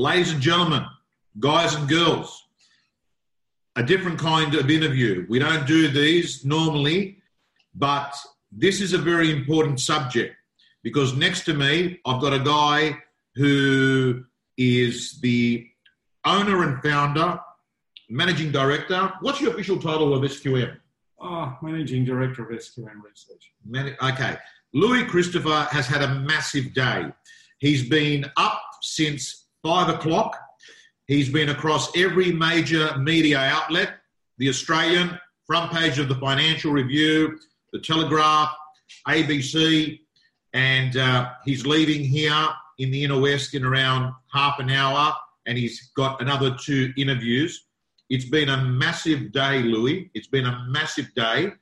ladies 0.00 0.32
and 0.32 0.40
gentlemen, 0.40 0.84
guys 1.38 1.74
and 1.74 1.86
girls, 1.86 2.46
a 3.76 3.82
different 3.82 4.18
kind 4.18 4.54
of 4.54 4.70
interview. 4.70 5.26
We 5.28 5.38
don't 5.38 5.66
do 5.66 5.88
these 5.88 6.42
normally, 6.44 7.18
but 7.74 8.16
this 8.50 8.80
is 8.80 8.94
a 8.94 8.98
very 8.98 9.30
important 9.30 9.78
subject 9.78 10.34
because 10.82 11.14
next 11.14 11.44
to 11.44 11.54
me, 11.54 12.00
I've 12.06 12.20
got 12.20 12.32
a 12.32 12.38
guy 12.38 12.96
who 13.34 14.24
is 14.56 15.20
the 15.20 15.66
owner 16.24 16.62
and 16.62 16.82
founder, 16.82 17.38
managing 18.08 18.50
director. 18.50 19.12
What's 19.20 19.40
your 19.40 19.52
official 19.52 19.78
title 19.78 20.14
of 20.14 20.22
SQM? 20.22 20.76
Oh, 21.22 21.28
ah, 21.28 21.58
Managing 21.60 22.06
Director 22.06 22.42
of 22.42 22.58
SQM 22.58 23.02
Research. 23.04 23.52
Man- 23.66 23.94
okay. 24.02 24.38
Louis 24.72 25.04
Christopher 25.04 25.68
has 25.70 25.86
had 25.86 26.00
a 26.00 26.14
massive 26.20 26.72
day. 26.72 27.12
He's 27.58 27.86
been 27.86 28.24
up 28.38 28.62
since 28.80 29.39
five 29.62 29.88
o'clock. 29.88 30.38
He's 31.06 31.28
been 31.28 31.48
across 31.48 31.96
every 31.96 32.32
major 32.32 32.96
media 32.98 33.38
outlet 33.38 33.94
the 34.38 34.48
Australian, 34.48 35.20
front 35.44 35.70
page 35.70 35.98
of 35.98 36.08
the 36.08 36.14
Financial 36.14 36.72
Review, 36.72 37.38
the 37.74 37.78
Telegraph, 37.78 38.50
ABC, 39.06 40.00
and 40.54 40.96
uh, 40.96 41.30
he's 41.44 41.66
leaving 41.66 42.02
here 42.02 42.48
in 42.78 42.90
the 42.90 43.04
inner 43.04 43.20
west 43.20 43.54
in 43.54 43.64
around 43.64 44.14
half 44.32 44.58
an 44.58 44.70
hour, 44.70 45.12
and 45.46 45.58
he's 45.58 45.90
got 45.94 46.22
another 46.22 46.56
two 46.56 46.90
interviews. 46.96 47.66
It's 48.08 48.24
been 48.24 48.48
a 48.48 48.64
massive 48.64 49.30
day, 49.30 49.62
Louis. 49.62 50.10
It's 50.14 50.26
been 50.26 50.46
a 50.46 50.64
massive 50.68 51.14
day. 51.14 51.52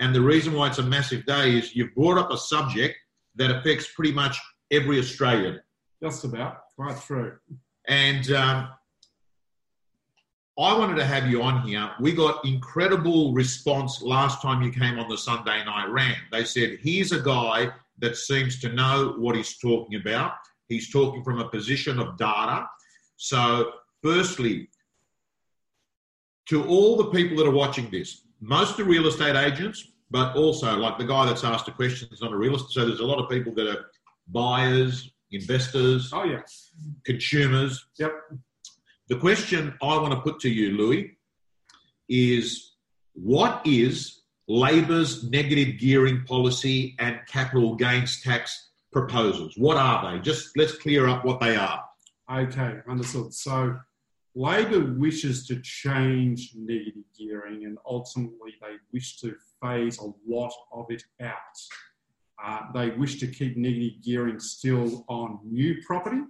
And 0.00 0.12
the 0.12 0.20
reason 0.20 0.52
why 0.52 0.68
it's 0.68 0.78
a 0.78 0.82
massive 0.82 1.24
day 1.24 1.56
is 1.56 1.76
you've 1.76 1.94
brought 1.94 2.18
up 2.18 2.32
a 2.32 2.36
subject 2.36 2.96
that 3.36 3.50
affects 3.50 3.92
pretty 3.94 4.12
much 4.12 4.38
every 4.72 4.98
Australian. 4.98 5.60
Just 6.02 6.24
about, 6.24 6.63
right 6.76 6.96
through. 6.96 7.36
And 7.88 8.30
um, 8.32 8.68
I 10.58 10.78
wanted 10.78 10.96
to 10.96 11.04
have 11.04 11.28
you 11.28 11.42
on 11.42 11.62
here. 11.62 11.90
We 12.00 12.12
got 12.12 12.44
incredible 12.44 13.32
response 13.32 14.02
last 14.02 14.40
time 14.40 14.62
you 14.62 14.70
came 14.70 14.98
on 14.98 15.08
the 15.08 15.18
Sunday 15.18 15.64
Night 15.64 15.86
Rant. 15.86 16.18
They 16.30 16.44
said, 16.44 16.78
here's 16.80 17.12
a 17.12 17.20
guy 17.20 17.70
that 17.98 18.16
seems 18.16 18.60
to 18.60 18.72
know 18.72 19.14
what 19.18 19.36
he's 19.36 19.58
talking 19.58 20.00
about. 20.00 20.32
He's 20.68 20.90
talking 20.90 21.22
from 21.22 21.40
a 21.40 21.48
position 21.48 21.98
of 21.98 22.16
data. 22.16 22.66
So, 23.16 23.72
firstly, 24.02 24.68
to 26.46 26.64
all 26.66 26.96
the 26.96 27.10
people 27.10 27.36
that 27.38 27.46
are 27.46 27.52
watching 27.52 27.90
this, 27.90 28.22
most 28.40 28.78
are 28.78 28.84
real 28.84 29.06
estate 29.06 29.36
agents, 29.36 29.92
but 30.10 30.36
also 30.36 30.76
like 30.76 30.98
the 30.98 31.04
guy 31.04 31.26
that's 31.26 31.44
asked 31.44 31.68
a 31.68 31.72
question 31.72 32.08
is 32.12 32.20
not 32.20 32.32
a 32.32 32.36
real 32.36 32.56
estate. 32.56 32.70
So 32.70 32.86
there's 32.86 33.00
a 33.00 33.06
lot 33.06 33.22
of 33.22 33.30
people 33.30 33.54
that 33.54 33.66
are 33.66 33.86
buyers, 34.28 35.10
investors, 35.34 36.10
Oh, 36.12 36.24
yeah. 36.24 36.40
consumers. 37.04 37.86
Yep. 37.98 38.12
The 39.08 39.16
question 39.16 39.74
I 39.82 39.98
want 39.98 40.12
to 40.14 40.20
put 40.20 40.40
to 40.40 40.48
you, 40.50 40.76
Louis, 40.76 41.16
is 42.08 42.72
what 43.14 43.62
is 43.66 44.22
Labor's 44.48 45.24
negative 45.30 45.78
gearing 45.78 46.24
policy 46.24 46.96
and 46.98 47.20
capital 47.26 47.74
gains 47.76 48.20
tax 48.22 48.70
proposals? 48.92 49.54
What 49.56 49.76
are 49.76 50.12
they? 50.12 50.20
Just 50.20 50.56
let's 50.56 50.76
clear 50.76 51.08
up 51.08 51.24
what 51.24 51.40
they 51.40 51.56
are. 51.56 51.82
Okay, 52.30 52.78
understood. 52.88 53.32
So 53.34 53.76
Labor 54.34 54.94
wishes 54.98 55.46
to 55.46 55.60
change 55.60 56.52
negative 56.56 57.04
gearing 57.18 57.64
and 57.66 57.78
ultimately 57.86 58.54
they 58.60 58.74
wish 58.92 59.18
to 59.20 59.34
phase 59.62 59.98
a 60.00 60.10
lot 60.26 60.52
of 60.72 60.86
it 60.90 61.02
out. 61.22 61.32
Uh, 62.44 62.60
they 62.74 62.90
wish 62.90 63.18
to 63.20 63.26
keep 63.26 63.56
negative 63.56 64.02
gearing 64.02 64.38
still 64.38 65.04
on 65.08 65.38
new 65.44 65.80
property, 65.86 66.20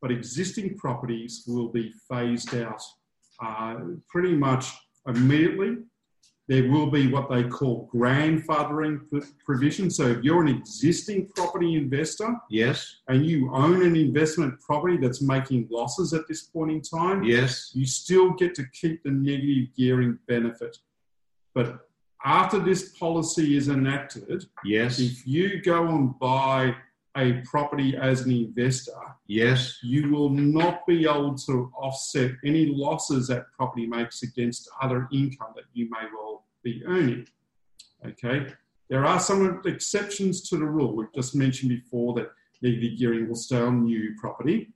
but 0.00 0.10
existing 0.12 0.76
properties 0.76 1.44
will 1.48 1.68
be 1.68 1.92
phased 2.08 2.54
out 2.54 2.80
uh, 3.44 3.76
pretty 4.08 4.34
much 4.34 4.72
immediately. 5.06 5.78
There 6.46 6.70
will 6.70 6.90
be 6.90 7.08
what 7.08 7.28
they 7.28 7.44
call 7.44 7.90
grandfathering 7.94 9.00
provision. 9.44 9.90
So 9.90 10.06
if 10.06 10.22
you're 10.22 10.40
an 10.40 10.48
existing 10.48 11.28
property 11.36 11.74
investor, 11.74 12.36
Yes, 12.48 13.00
and 13.08 13.26
you 13.26 13.52
own 13.52 13.82
an 13.82 13.96
investment 13.96 14.58
property 14.60 14.96
that's 14.96 15.20
making 15.20 15.68
losses 15.70 16.14
at 16.14 16.26
this 16.26 16.44
point 16.44 16.70
in 16.70 16.80
time, 16.80 17.22
yes, 17.24 17.72
you 17.74 17.84
still 17.84 18.30
get 18.30 18.54
to 18.54 18.64
keep 18.72 19.02
the 19.02 19.10
negative 19.10 19.74
gearing 19.76 20.18
benefit. 20.26 20.78
But 21.54 21.87
after 22.24 22.58
this 22.58 22.96
policy 22.98 23.56
is 23.56 23.68
enacted, 23.68 24.44
yes, 24.64 24.98
if 24.98 25.26
you 25.26 25.62
go 25.62 25.86
and 25.86 26.18
buy 26.18 26.74
a 27.16 27.40
property 27.44 27.96
as 27.96 28.22
an 28.22 28.30
investor, 28.32 28.92
yes. 29.26 29.78
you 29.82 30.10
will 30.10 30.30
not 30.30 30.86
be 30.86 31.04
able 31.04 31.34
to 31.34 31.72
offset 31.76 32.32
any 32.44 32.66
losses 32.66 33.28
that 33.28 33.50
property 33.56 33.86
makes 33.86 34.22
against 34.22 34.68
other 34.82 35.08
income 35.12 35.52
that 35.56 35.64
you 35.72 35.88
may 35.90 36.06
well 36.12 36.44
be 36.62 36.82
earning. 36.86 37.26
Okay, 38.06 38.46
there 38.88 39.04
are 39.04 39.18
some 39.18 39.60
exceptions 39.64 40.48
to 40.48 40.56
the 40.56 40.64
rule. 40.64 40.94
We've 40.94 41.12
just 41.14 41.34
mentioned 41.34 41.70
before 41.70 42.14
that 42.14 42.30
negative 42.62 42.98
gearing 42.98 43.28
will 43.28 43.36
stay 43.36 43.60
on 43.60 43.84
new 43.84 44.14
property. 44.20 44.70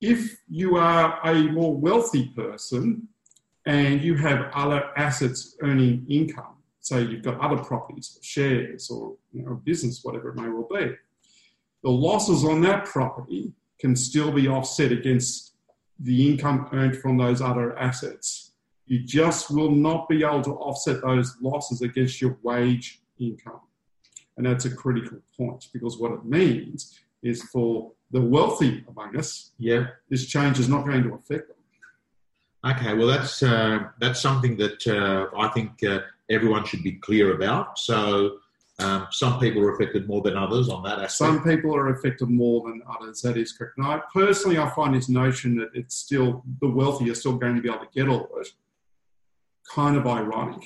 If 0.00 0.36
you 0.48 0.76
are 0.76 1.18
a 1.24 1.34
more 1.50 1.74
wealthy 1.76 2.28
person 2.28 3.08
and 3.66 4.02
you 4.02 4.14
have 4.16 4.50
other 4.54 4.90
assets 4.96 5.56
earning 5.62 6.04
income, 6.08 6.54
so 6.80 6.98
you've 6.98 7.22
got 7.22 7.40
other 7.40 7.62
properties, 7.62 8.16
or 8.18 8.22
shares, 8.22 8.90
or 8.90 9.16
you 9.32 9.42
know, 9.42 9.54
business, 9.64 10.00
whatever 10.02 10.30
it 10.30 10.36
may 10.36 10.48
well 10.48 10.68
be, 10.70 10.92
the 11.82 11.90
losses 11.90 12.44
on 12.44 12.60
that 12.62 12.84
property 12.84 13.52
can 13.78 13.96
still 13.96 14.30
be 14.30 14.48
offset 14.48 14.92
against 14.92 15.54
the 15.98 16.28
income 16.30 16.68
earned 16.72 16.96
from 16.96 17.16
those 17.16 17.40
other 17.40 17.76
assets. 17.78 18.52
You 18.86 19.00
just 19.00 19.50
will 19.50 19.70
not 19.70 20.08
be 20.08 20.24
able 20.24 20.42
to 20.42 20.52
offset 20.52 21.00
those 21.02 21.36
losses 21.40 21.80
against 21.82 22.20
your 22.20 22.38
wage 22.42 23.00
income. 23.18 23.60
And 24.36 24.46
that's 24.46 24.64
a 24.64 24.74
critical 24.74 25.18
point 25.36 25.68
because 25.72 25.98
what 25.98 26.12
it 26.12 26.24
means 26.24 26.98
is 27.22 27.42
for 27.44 27.92
the 28.10 28.20
wealthy 28.20 28.84
among 28.88 29.16
us, 29.16 29.52
Yeah. 29.58 29.86
this 30.10 30.26
change 30.26 30.58
is 30.58 30.68
not 30.68 30.84
going 30.84 31.02
to 31.04 31.14
affect 31.14 31.48
them. 31.48 31.53
Okay. 32.64 32.94
Well, 32.94 33.06
that's 33.06 33.42
uh, 33.42 33.88
that's 34.00 34.20
something 34.20 34.56
that 34.56 34.86
uh, 34.86 35.36
I 35.36 35.48
think 35.48 35.82
uh, 35.84 36.00
everyone 36.30 36.64
should 36.64 36.82
be 36.82 36.92
clear 36.92 37.34
about. 37.34 37.78
So 37.78 38.38
um, 38.78 39.06
some 39.10 39.38
people 39.38 39.62
are 39.62 39.74
affected 39.74 40.08
more 40.08 40.22
than 40.22 40.36
others 40.36 40.68
on 40.68 40.82
that 40.84 40.98
aspect. 40.98 41.12
Some 41.12 41.44
people 41.44 41.76
are 41.76 41.90
affected 41.90 42.28
more 42.28 42.62
than 42.66 42.82
others. 42.88 43.20
That 43.22 43.36
is 43.36 43.52
correct. 43.52 43.74
And 43.76 43.86
I 43.86 44.00
personally, 44.12 44.58
I 44.58 44.68
find 44.70 44.94
this 44.94 45.08
notion 45.08 45.56
that 45.58 45.70
it's 45.74 45.94
still 45.96 46.42
the 46.60 46.68
wealthy 46.68 47.10
are 47.10 47.14
still 47.14 47.36
going 47.36 47.54
to 47.54 47.62
be 47.62 47.68
able 47.68 47.80
to 47.80 47.88
get 47.94 48.08
all 48.08 48.24
of 48.24 48.40
it 48.40 48.48
kind 49.72 49.96
of 49.96 50.06
ironic, 50.06 50.62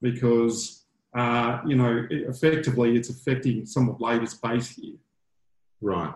because 0.00 0.84
uh, 1.14 1.60
you 1.66 1.76
know 1.76 2.06
it- 2.10 2.22
effectively 2.28 2.96
it's 2.96 3.10
affecting 3.10 3.66
some 3.66 3.88
of 3.88 4.00
Labor's 4.00 4.34
base 4.34 4.70
here. 4.70 4.96
Right. 5.80 6.12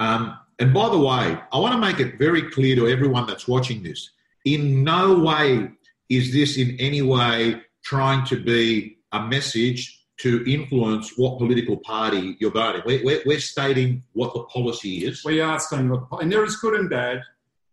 Um, 0.00 0.38
and 0.58 0.74
by 0.74 0.88
the 0.88 0.98
way, 0.98 1.38
I 1.52 1.58
want 1.58 1.72
to 1.74 1.80
make 1.80 2.00
it 2.00 2.18
very 2.18 2.42
clear 2.50 2.74
to 2.76 2.88
everyone 2.88 3.26
that's 3.26 3.46
watching 3.48 3.82
this 3.82 4.10
in 4.54 4.84
no 4.84 5.18
way 5.18 5.70
is 6.08 6.32
this 6.32 6.56
in 6.56 6.76
any 6.78 7.02
way 7.02 7.60
trying 7.84 8.24
to 8.26 8.42
be 8.42 8.98
a 9.12 9.20
message 9.20 10.06
to 10.18 10.44
influence 10.50 11.12
what 11.16 11.38
political 11.38 11.76
party 11.78 12.36
you're 12.40 12.50
voting. 12.50 12.82
We're, 12.84 13.04
we're, 13.04 13.22
we're 13.24 13.40
stating 13.40 14.02
what 14.14 14.34
the 14.34 14.42
policy 14.44 15.06
is. 15.06 15.24
We 15.24 15.40
are 15.40 15.60
staying 15.60 15.88
with 15.88 16.00
the 16.10 16.16
and 16.16 16.32
there 16.32 16.44
is 16.44 16.56
good 16.56 16.74
and 16.74 16.90
bad, 16.90 17.22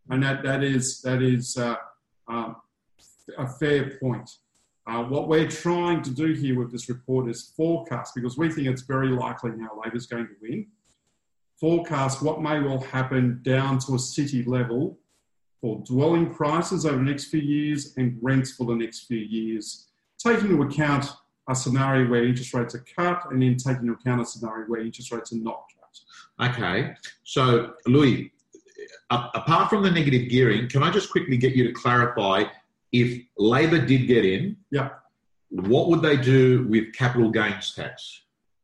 and 0.10 0.22
that 0.24 0.44
that 0.44 0.64
is 0.64 1.02
that 1.02 1.22
is 1.22 1.58
uh, 1.58 1.76
um, 2.28 2.58
a 3.38 3.48
fair 3.48 3.98
point. 4.00 4.30
Uh, 4.88 5.04
what 5.04 5.28
we're 5.28 5.48
trying 5.48 6.04
to 6.04 6.12
do 6.12 6.34
here 6.34 6.60
with 6.60 6.72
this 6.72 6.88
report 6.90 7.28
is 7.28 7.52
forecast 7.58 8.14
because 8.14 8.38
we 8.38 8.52
think 8.52 8.68
it's 8.68 8.84
very 8.84 9.10
likely 9.10 9.52
now 9.56 9.72
Labor's 9.84 10.06
going 10.06 10.28
to 10.28 10.36
win. 10.42 10.68
Forecast 11.60 12.22
what 12.22 12.42
may 12.42 12.60
well 12.60 12.82
happen 12.82 13.40
down 13.42 13.80
to 13.80 13.96
a 13.96 14.00
city 14.00 14.44
level 14.44 15.00
for 15.62 15.82
dwelling 15.86 16.34
prices 16.34 16.86
over 16.86 16.98
the 16.98 17.04
next 17.04 17.26
few 17.26 17.40
years 17.40 17.94
and 17.98 18.18
rents 18.22 18.52
for 18.52 18.66
the 18.66 18.76
next 18.76 19.06
few 19.08 19.18
years, 19.20 19.88
taking 20.18 20.52
into 20.52 20.62
account 20.64 21.06
a 21.50 21.56
scenario 21.56 22.10
where 22.10 22.26
interest 22.26 22.54
rates 22.54 22.76
are 22.76 22.86
cut 22.96 23.24
and 23.32 23.42
then 23.42 23.56
taking 23.56 23.84
into 23.84 23.94
account 23.94 24.22
a 24.22 24.26
scenario 24.26 24.66
where 24.68 24.82
interest 24.82 25.12
rates 25.12 25.32
are 25.34 25.38
not 25.38 25.64
cut. 26.40 26.50
Okay. 26.52 26.94
So, 27.24 27.74
Louis, 27.88 28.32
a- 29.12 29.30
apart 29.36 29.70
from 29.70 29.84
the 29.84 29.92
negative 29.92 30.30
gearing, 30.30 30.68
can 30.68 30.84
I 30.84 30.92
just 30.92 31.10
quickly 31.12 31.38
get 31.38 31.54
you 31.56 31.64
to 31.68 31.74
clarify 31.74 32.44
if 32.92 33.22
Labor 33.38 33.86
did 33.86 34.08
get 34.08 34.26
in, 34.26 34.58
Yeah. 34.72 34.90
what 35.50 35.90
would 35.90 36.02
they 36.02 36.18
do 36.18 36.66
with 36.68 36.94
capital 36.94 37.30
gains 37.30 37.74
tax? 37.74 38.22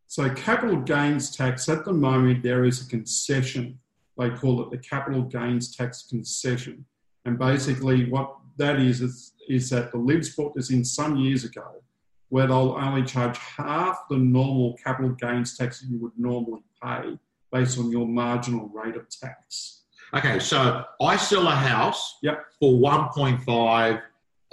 So, 0.08 0.30
capital 0.34 0.78
gains 0.82 1.36
tax 1.36 1.70
at 1.70 1.86
the 1.86 1.94
moment, 1.94 2.44
there 2.44 2.66
is 2.66 2.86
a 2.86 2.90
concession. 2.90 3.80
They 4.18 4.30
call 4.30 4.62
it 4.64 4.72
the 4.72 4.78
capital 4.78 5.24
gains 5.24 5.76
tax 5.76 6.04
concession. 6.10 6.86
And 7.26 7.38
basically, 7.40 8.10
what 8.10 8.36
that 8.58 8.80
is, 8.80 9.02
is, 9.02 9.34
is 9.48 9.70
that 9.70 9.92
the 9.92 9.98
Libs 9.98 10.36
brought 10.36 10.54
this 10.56 10.70
in 10.72 10.84
some 10.84 11.16
years 11.18 11.44
ago, 11.44 11.82
where 12.30 12.48
they'll 12.48 12.76
only 12.80 13.04
charge 13.04 13.38
half 13.38 13.98
the 14.10 14.18
normal 14.18 14.78
capital 14.84 15.12
gains 15.12 15.58
tax 15.58 15.82
that 15.82 15.88
you 15.90 16.00
would 16.00 16.12
normally 16.18 16.62
pay 16.84 17.18
based 17.52 17.78
on 17.80 17.92
your 17.92 18.08
marginal 18.08 18.70
rate 18.70 18.96
of 18.96 19.08
tax. 19.10 19.82
Okay, 20.14 20.40
so 20.40 20.84
I 21.02 21.16
sell 21.16 21.48
a 21.48 21.56
house 21.56 22.18
Yep. 22.22 22.44
for 22.60 22.74
1.5. 22.74 24.02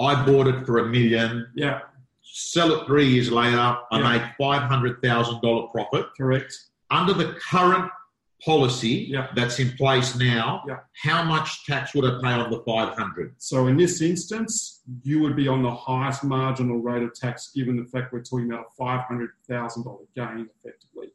I 0.00 0.24
bought 0.24 0.46
it 0.46 0.64
for 0.64 0.78
a 0.78 0.86
million. 0.86 1.48
Yeah, 1.54 1.80
Sell 2.22 2.72
it 2.72 2.86
three 2.86 3.08
years 3.08 3.30
later. 3.32 3.56
I 3.58 3.98
Yeah. 3.98 4.12
make 4.18 4.22
$500,000 4.38 5.68
profit. 5.72 6.06
correct. 6.16 6.52
Under 6.90 7.12
the 7.12 7.32
current 7.50 7.90
policy 8.44 9.08
Yeah. 9.10 9.28
that's 9.34 9.58
in 9.58 9.72
place 9.76 10.16
now, 10.16 10.62
Yeah. 10.68 10.76
how 11.02 11.24
much 11.24 11.64
tax 11.66 11.94
would 11.94 12.04
I 12.04 12.20
pay 12.22 12.32
on 12.32 12.50
the 12.50 12.60
500? 12.60 13.34
So 13.38 13.66
in 13.66 13.76
this 13.76 14.00
instance, 14.00 14.82
you 15.02 15.20
would 15.20 15.34
be 15.36 15.48
on 15.48 15.62
the 15.62 15.74
highest 15.74 16.22
marginal 16.24 16.78
rate 16.78 17.02
of 17.02 17.12
tax, 17.14 17.50
given 17.54 17.76
the 17.76 17.84
fact 17.84 18.12
we're 18.12 18.22
talking 18.22 18.50
about 18.52 18.66
a 18.66 18.70
five 18.84 19.00
hundred 19.08 19.30
thousand 19.48 19.84
dollar 19.84 20.04
gain, 20.14 20.48
effectively. 20.58 21.08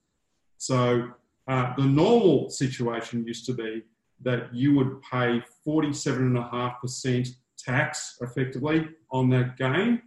So 0.57 1.11
uh, 1.47 1.73
the 1.75 1.85
normal 1.85 2.49
situation 2.49 3.25
used 3.25 3.45
to 3.45 3.53
be 3.53 3.83
that 4.21 4.53
you 4.53 4.75
would 4.75 5.01
pay 5.01 5.41
forty-seven 5.65 6.21
and 6.27 6.37
a 6.37 6.43
half 6.49 6.79
percent 6.81 7.27
tax, 7.57 8.17
effectively, 8.21 8.89
on 9.11 9.29
that 9.29 9.57
gain. 9.57 10.01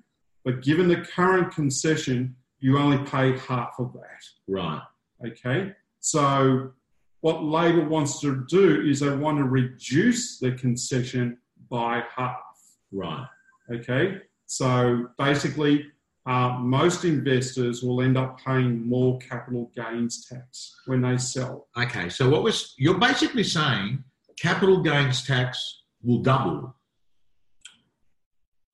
But 0.45 0.63
given 0.63 0.89
the 0.89 0.97
current 1.03 1.53
concession, 1.53 2.37
you 2.61 2.79
only 2.79 2.99
pay 3.11 3.37
half 3.39 3.75
of 3.79 3.93
that. 3.95 4.23
Right. 4.47 4.83
Okay, 5.27 5.73
so 6.01 6.73
what 7.27 7.43
Labor 7.43 7.89
wants 7.89 8.21
to 8.21 8.45
do 8.49 8.83
is 8.83 9.01
they 9.01 9.11
want 9.11 9.37
to 9.37 9.43
reduce 9.43 10.39
the 10.39 10.53
concession 10.53 11.37
by 11.69 12.05
half. 12.15 12.39
Right. 12.93 13.27
Okay, 13.69 14.19
so 14.47 15.09
basically, 15.19 15.87
uh, 16.25 16.51
most 16.61 17.05
investors 17.05 17.83
will 17.83 18.01
end 18.01 18.17
up 18.17 18.39
paying 18.39 18.87
more 18.87 19.19
capital 19.19 19.73
gains 19.75 20.25
tax 20.29 20.77
when 20.87 21.01
they 21.01 21.19
sell. 21.19 21.67
Okay, 21.77 22.09
so 22.11 22.31
what 22.31 22.45
was 22.45 22.75
you're 22.79 23.01
basically 23.01 23.43
saying 23.43 24.05
capital 24.39 24.81
gains 24.81 25.27
tax 25.27 25.83
will 26.05 26.23
double. 26.23 26.76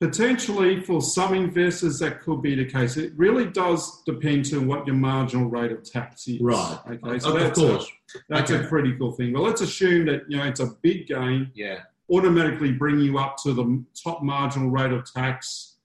Potentially, 0.02 0.80
for 0.80 1.00
some 1.00 1.32
investors, 1.32 2.00
that 2.00 2.20
could 2.22 2.42
be 2.42 2.56
the 2.56 2.64
case. 2.64 2.96
It 2.96 3.12
really 3.16 3.46
does 3.46 4.02
depend 4.02 4.52
on 4.52 4.66
what 4.66 4.84
your 4.84 4.96
marginal 4.96 5.48
rate 5.48 5.70
of 5.70 5.84
tax 5.88 6.26
is. 6.26 6.40
Right. 6.40 6.76
Okay, 6.90 7.14
of 7.16 7.22
so 7.22 7.32
that's, 7.32 7.56
course. 7.56 7.86
A, 8.16 8.18
that's 8.28 8.50
Okay. 8.50 8.64
a 8.64 8.66
critical 8.66 9.12
thing. 9.12 9.32
But 9.32 9.42
let's 9.42 9.60
assume 9.60 10.06
that 10.06 10.22
you 10.28 10.38
know 10.38 10.44
it's 10.44 10.58
a 10.58 10.70
big 10.82 11.06
gain. 11.06 11.52
Yeah. 11.54 11.82
automatically 12.10 12.72
bring 12.72 12.98
you 12.98 13.16
up 13.18 13.36
to 13.44 13.54
the 13.54 13.84
top 14.02 14.22
marginal 14.24 14.70
rate 14.70 14.90
of 14.92 15.04
tax 15.10 15.76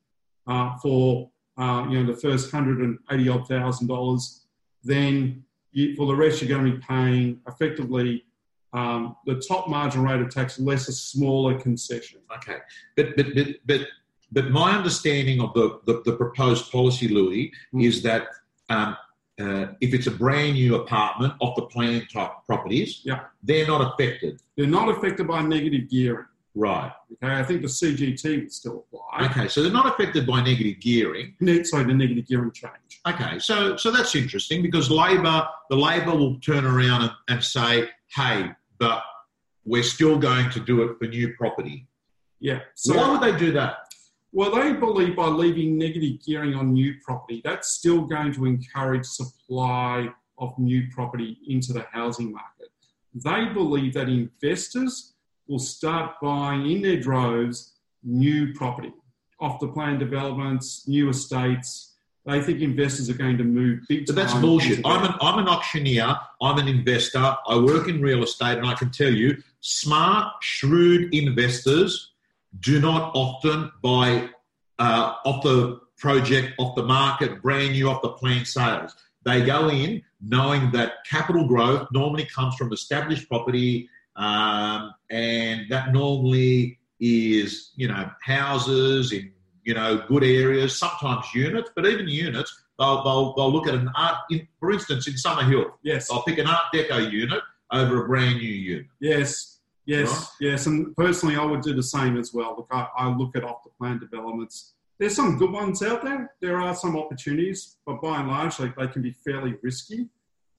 uh, 0.48 0.75
for 0.78 1.30
uh, 1.60 1.86
you 1.88 2.04
know 2.04 2.12
the 2.12 2.19
first 2.19 2.50
hundred 2.50 2.80
and 2.80 2.98
eighty 3.12 3.30
odd 3.30 3.48
thousand 3.48 3.86
dollars, 3.88 4.46
then 4.84 5.44
you, 5.74 5.96
for 5.96 6.08
the 6.08 6.16
rest 6.16 6.42
you're 6.42 6.50
going 6.50 6.66
to 6.72 6.78
be 6.78 6.84
paying 6.84 7.40
effectively 7.48 8.25
um, 8.74 9.16
the 9.28 9.36
top 9.48 9.69
marginal 9.69 10.08
rate 10.08 10.22
of 10.22 10.30
tax 10.34 10.60
less 10.60 10.88
a 10.88 10.92
smaller 10.92 11.54
concession. 11.60 12.19
Okay, 12.38 12.58
but 12.96 13.16
but 13.16 13.28
but 13.36 13.48
but, 13.68 13.81
but 14.32 14.52
my 14.52 14.76
understanding 14.76 15.42
of 15.42 15.54
the, 15.54 15.80
the, 15.86 16.02
the 16.06 16.14
proposed 16.16 16.72
policy, 16.72 17.08
Louis, 17.08 17.52
Mm. 17.74 17.86
is 17.88 18.02
that 18.04 18.28
um, 18.70 18.98
uh, 19.40 19.68
if 19.82 19.94
it's 19.94 20.08
a 20.08 20.12
brand 20.12 20.54
new 20.56 20.76
apartment 20.76 21.34
off 21.40 21.56
the 21.56 21.62
plan 21.64 22.06
type 22.12 22.32
properties, 22.46 23.02
Yeah. 23.06 23.22
they're 23.44 23.68
not 23.68 23.82
affected. 23.94 24.42
They're 24.56 24.68
not 24.68 24.90
affected 24.90 25.28
by 25.28 25.42
negative 25.44 25.90
gearing. 25.90 26.26
Right. 26.56 26.92
Okay, 27.24 27.34
I 27.36 27.44
think 27.44 27.62
the 27.62 27.68
CGT 27.68 28.40
would 28.42 28.52
still 28.52 28.86
apply. 28.92 29.28
Okay, 29.30 29.48
so 29.48 29.62
they're 29.62 29.72
not 29.72 29.86
affected 29.94 30.26
by 30.26 30.42
negative 30.44 30.80
gearing. 30.80 31.36
Sorry, 31.64 31.84
the 31.84 31.94
negative 31.94 32.26
gearing 32.28 32.52
change. 32.52 33.00
Okay, 33.08 33.38
so 33.38 33.78
so 33.78 33.92
that's 33.92 34.16
interesting 34.16 34.64
because 34.64 34.90
Labor, 34.90 35.48
the 35.70 35.76
Labor 35.76 36.16
will 36.16 36.40
turn 36.40 36.66
around 36.66 37.04
and, 37.04 37.12
and 37.30 37.44
say, 37.44 37.88
hey, 38.16 38.50
but 38.80 39.04
we're 39.66 39.84
still 39.84 40.18
going 40.18 40.50
to 40.50 40.60
do 40.60 40.82
it 40.82 40.98
for 40.98 41.06
new 41.08 41.36
property. 41.36 41.88
Yeah. 42.40 42.62
So 42.74 42.96
Why 42.98 43.12
would 43.12 43.22
they 43.22 43.38
do 43.38 43.52
that? 43.52 43.87
Well, 44.38 44.51
they 44.51 44.72
believe 44.74 45.16
by 45.16 45.30
leaving 45.30 45.80
negative 45.80 46.24
gearing 46.24 46.54
on 46.54 46.72
new 46.72 46.94
property, 47.04 47.42
that's 47.44 47.69
still 47.72 48.01
going 48.01 48.31
to 48.34 48.45
encourage 48.45 49.04
supply 49.04 50.10
of 50.38 50.54
new 50.60 50.84
property 50.92 51.39
into 51.48 51.74
the 51.74 51.88
housing 51.92 52.34
market. 52.34 52.68
They 53.16 53.51
believe 53.51 53.95
that 53.95 54.10
investors 54.10 55.13
will 55.48 55.57
start 55.57 56.22
buying 56.22 56.69
in 56.69 56.84
their 56.84 57.00
droves 57.00 57.74
new 58.04 58.54
property, 58.54 58.94
off 59.39 59.60
the 59.60 59.69
plan 59.69 59.98
developments, 59.98 60.88
new 60.88 61.10
estates. 61.10 61.95
They 62.28 62.40
think 62.40 62.62
investors 62.62 63.10
are 63.10 63.18
going 63.18 63.40
to 63.40 63.44
move 63.44 63.86
big 63.90 64.06
But 64.06 64.13
that's 64.18 64.36
bullshit. 64.36 64.86
I'm 64.86 65.04
an, 65.04 65.16
I'm 65.19 65.40
an 65.40 65.48
auctioneer. 65.48 66.16
I'm 66.44 66.60
an 66.60 66.68
investor. 66.68 67.36
I 67.48 67.57
work 67.57 67.88
in 67.88 68.04
real 68.04 68.22
estate, 68.22 68.60
and 68.60 68.68
I 68.68 68.75
can 68.75 68.92
tell 68.92 69.12
you, 69.12 69.42
smart, 69.62 70.31
shrewd 70.44 71.12
investors 71.12 72.12
do 72.59 72.80
not 72.80 73.12
often 73.15 73.71
buy 73.81 74.30
uh, 74.80 75.13
off 75.25 75.44
the 75.44 75.80
project, 75.98 76.54
off 76.59 76.75
the 76.75 76.83
market, 76.83 77.42
brand 77.42 77.74
new, 77.74 77.89
off 77.89 78.01
the 78.01 78.09
plan 78.09 78.45
sales. 78.45 78.95
They 79.24 79.45
go 79.45 79.69
in 79.69 80.04
knowing 80.21 80.71
that 80.71 80.94
capital 81.09 81.48
growth 81.48 81.88
normally 81.92 82.25
comes 82.25 82.56
from 82.56 82.71
established 82.71 83.27
property, 83.27 83.89
um, 84.15 84.94
and 85.09 85.69
that 85.69 85.94
normally 85.94 86.80
is 87.00 87.71
you 87.75 87.88
know 87.88 88.09
houses 88.21 89.12
in 89.12 89.31
you 89.63 89.74
know 89.74 90.04
good 90.07 90.24
areas, 90.24 90.77
sometimes 90.77 91.25
units, 91.33 91.69
but 91.75 91.86
even 91.86 92.07
units 92.07 92.63
they'll, 92.80 93.04
they'll, 93.04 93.33
they'll 93.36 93.51
look 93.51 93.68
at 93.68 93.74
an 93.74 93.89
art, 93.95 94.18
in, 94.30 94.48
for 94.59 94.71
instance, 94.71 95.07
in 95.07 95.18
Summer 95.18 95.44
Hill, 95.44 95.77
yes, 95.83 96.09
I'll 96.12 96.24
pick 96.24 96.38
an 96.38 96.48
Art 96.48 96.65
Deco 96.74 97.12
unit 97.12 97.42
over 97.71 98.06
a 98.06 98.07
brand 98.07 98.38
new 98.38 98.48
unit. 98.48 98.86
yes, 99.00 99.56
yes, 99.88 100.10
Right. 100.12 100.28
yes. 100.51 100.68
And 100.68 100.95
personally, 100.95 101.36
I 101.36 101.44
would 101.45 101.62
do 101.62 101.74
the 101.74 101.81
same 101.84 102.18
as 102.18 102.34
well. 102.34 102.54
Look, 102.57 102.68
I, 102.72 102.88
I 102.95 103.10
look 103.10 103.36
at 103.36 103.44
off 103.44 103.63
the 103.63 103.72
plan 103.80 103.98
developments. 104.00 104.74
There's 105.00 105.16
some 105.16 105.38
good 105.38 105.51
ones 105.51 105.81
out 105.81 106.04
there. 106.04 106.34
There 106.42 106.60
are 106.60 106.75
some 106.75 106.95
opportunities, 106.98 107.78
but 107.86 108.01
by 108.01 108.19
and 108.19 108.28
large, 108.28 108.60
like 108.60 108.75
they 108.75 108.88
can 108.88 109.01
be 109.01 109.12
fairly 109.25 109.56
risky. 109.63 110.07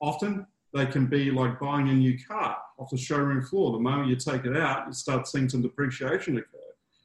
Often 0.01 0.45
they 0.73 0.85
can 0.85 1.05
be 1.07 1.31
like 1.31 1.59
buying 1.59 1.89
a 1.89 1.93
new 1.93 2.17
car 2.25 2.57
off 2.77 2.89
the 2.89 2.97
showroom 2.97 3.41
floor. 3.41 3.71
The 3.71 3.79
moment 3.79 4.09
you 4.09 4.15
take 4.15 4.45
it 4.45 4.55
out, 4.55 4.87
you 4.87 4.93
start 4.93 5.27
seeing 5.27 5.49
some 5.49 5.61
depreciation 5.61 6.37
occur. 6.37 6.57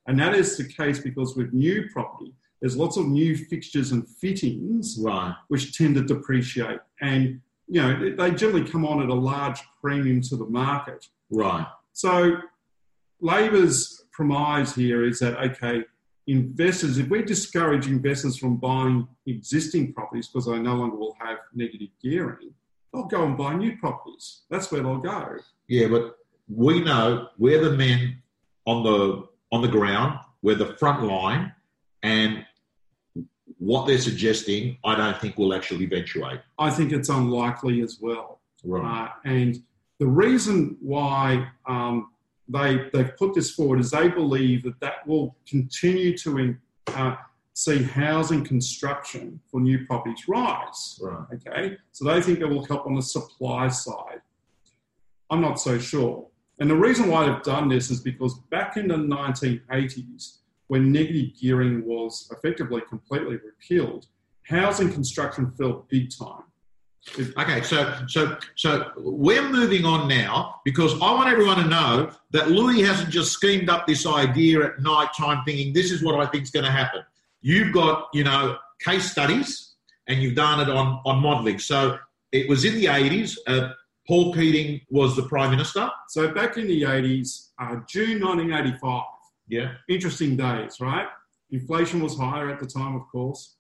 And 0.07 0.19
that 0.21 0.35
is 0.35 0.57
the 0.57 0.65
case 0.65 0.99
because 1.01 1.35
with 1.35 1.53
new 1.53 1.89
property, 1.93 2.35
there's 2.61 2.77
lots 2.77 2.97
of 2.97 3.07
new 3.09 3.37
fixtures 3.37 3.91
and 3.93 4.07
fittings 4.09 4.99
Right. 5.01 5.35
which 5.49 5.77
tend 5.77 5.95
to 5.97 6.03
depreciate. 6.03 6.79
And 7.01 7.41
you 7.67 7.81
know, 7.81 8.15
they 8.15 8.31
generally 8.33 8.69
come 8.69 8.85
on 8.85 9.03
at 9.03 9.09
a 9.09 9.15
large 9.15 9.61
premium 9.81 10.21
to 10.21 10.37
the 10.37 10.45
market. 10.45 11.09
Right. 11.31 11.67
So, 11.95 12.37
Labor's 13.21 14.05
premise 14.13 14.75
here 14.75 15.05
is 15.05 15.21
that 15.21 15.39
okay, 15.39 15.85
investors, 16.27 16.99
if 16.99 17.09
we 17.09 17.23
discourage 17.23 17.87
investors 17.87 18.37
from 18.37 18.57
buying 18.57 19.07
existing 19.27 19.95
properties 19.95 20.29
because 20.29 20.47
they 20.47 20.59
no 20.59 20.75
longer 20.75 20.97
will 20.97 21.17
have 21.21 21.39
negative 21.55 21.89
gearing, 22.03 22.53
they'll 22.93 23.05
go 23.05 23.25
and 23.25 23.37
buy 23.37 23.55
new 23.55 23.77
properties. 23.79 24.43
That's 24.51 24.71
where 24.71 24.83
they'll 24.83 24.99
go. 24.99 25.37
Yeah, 25.69 25.89
but 25.89 26.17
we 26.49 26.83
know 26.83 27.29
we're 27.39 27.63
the 27.63 27.77
men 27.77 28.23
on 28.67 28.83
the 28.83 29.29
on 29.53 29.63
the 29.63 29.69
ground. 29.69 30.19
We're 30.43 30.57
the 30.57 30.77
front 30.77 31.05
line, 31.05 31.53
and 32.03 32.45
what 33.59 33.87
they're 33.87 33.99
suggesting, 33.99 34.79
I 34.85 34.97
don't 34.97 35.19
think 35.21 35.39
will 35.39 35.55
actually 35.55 35.85
eventuate. 35.85 36.41
I 36.59 36.71
think 36.71 36.93
it's 36.93 37.09
unlikely 37.09 37.83
as 37.83 37.99
well. 38.01 38.41
Right. 38.65 39.07
Uh, 39.07 39.29
and 39.29 39.63
the 39.99 40.07
reason 40.07 40.77
why 40.81 41.49
um, 41.67 42.11
they, 42.49 42.89
they've 42.93 43.17
put 43.17 43.35
this 43.35 43.51
forward 43.53 43.81
is 43.81 43.91
they 43.91 44.09
believe 44.09 44.63
that 44.65 44.81
that 44.81 45.07
will 45.07 45.37
continue 45.49 46.17
to 46.19 46.39
in, 46.39 46.59
uh, 46.89 47.17
see 47.55 47.83
housing 47.83 48.45
construction 48.45 49.41
for 49.51 49.61
new 49.61 49.87
properties 49.87 50.27
rise. 50.29 50.99
Right. 51.01 51.27
Okay, 51.35 51.77
so 51.93 52.05
they 52.05 52.21
think 52.21 52.41
it 52.41 52.47
will 52.47 52.65
help 52.65 52.87
on 52.87 52.95
the 52.95 53.03
supply 53.03 53.69
side. 53.69 54.21
I'm 55.31 55.41
not 55.41 55.61
so 55.61 55.79
sure. 55.79 56.27
And 56.59 56.71
the 56.71 56.77
reason 56.77 57.09
why 57.09 57.27
they've 57.27 57.43
done 57.43 57.69
this 57.69 57.91
is 57.91 58.01
because 58.01 58.39
back 58.51 58.77
in 58.77 58.89
the 58.89 58.97
1980s, 58.97 60.39
when 60.69 60.93
negative 60.93 61.39
gearing 61.41 61.85
was 61.85 62.31
effectively 62.33 62.83
completely 62.89 63.37
repealed, 63.37 64.07
housing 64.43 64.93
construction 64.93 65.51
fell 65.53 65.87
big 65.89 66.11
time. 66.11 66.45
Okay, 67.39 67.61
so 67.63 67.95
so 68.09 68.37
so 68.57 68.91
we're 68.97 69.47
moving 69.51 69.85
on 69.85 70.09
now 70.09 70.61
because 70.65 70.95
I 70.95 71.13
want 71.13 71.29
everyone 71.29 71.59
to 71.59 71.67
know 71.69 72.11
that 72.33 72.51
Louis 72.51 72.83
hasn't 72.83 73.11
just 73.11 73.33
schemed 73.33 73.69
up 73.69 73.87
this 73.87 74.07
idea 74.07 74.65
at 74.65 74.81
night 74.81 75.09
time 75.17 75.43
thinking 75.45 75.73
this 75.75 75.93
is 75.93 76.03
what 76.03 76.19
I 76.19 76.27
think 76.31 76.45
is 76.45 76.51
going 76.51 76.65
to 76.65 76.73
happen. 76.73 77.03
You've 77.43 77.73
got, 77.75 78.09
you 78.15 78.25
know, 78.25 78.57
case 78.81 79.11
studies 79.11 79.75
and 80.09 80.23
you've 80.23 80.35
done 80.35 80.61
it 80.61 80.71
on, 80.71 81.01
on 81.05 81.21
modelling. 81.21 81.59
So 81.59 81.99
it 82.33 82.49
was 82.49 82.65
in 82.65 82.75
the 82.75 82.87
80s. 82.87 83.37
Uh, 83.47 83.69
Paul 84.09 84.33
Keating 84.35 84.81
was 84.91 85.15
the 85.15 85.23
Prime 85.25 85.51
Minister. 85.51 85.91
So 86.09 86.33
back 86.33 86.57
in 86.57 86.67
the 86.67 86.83
80s, 86.83 87.51
uh, 87.61 87.77
June 87.89 88.21
1985, 88.21 89.03
Yeah. 89.49 89.73
interesting 89.89 90.37
days, 90.37 90.81
right? 90.81 91.07
Inflation 91.51 92.01
was 92.03 92.17
higher 92.19 92.51
at 92.51 92.61
the 92.61 92.67
time, 92.67 92.97
of 92.97 93.03
course. 93.13 93.57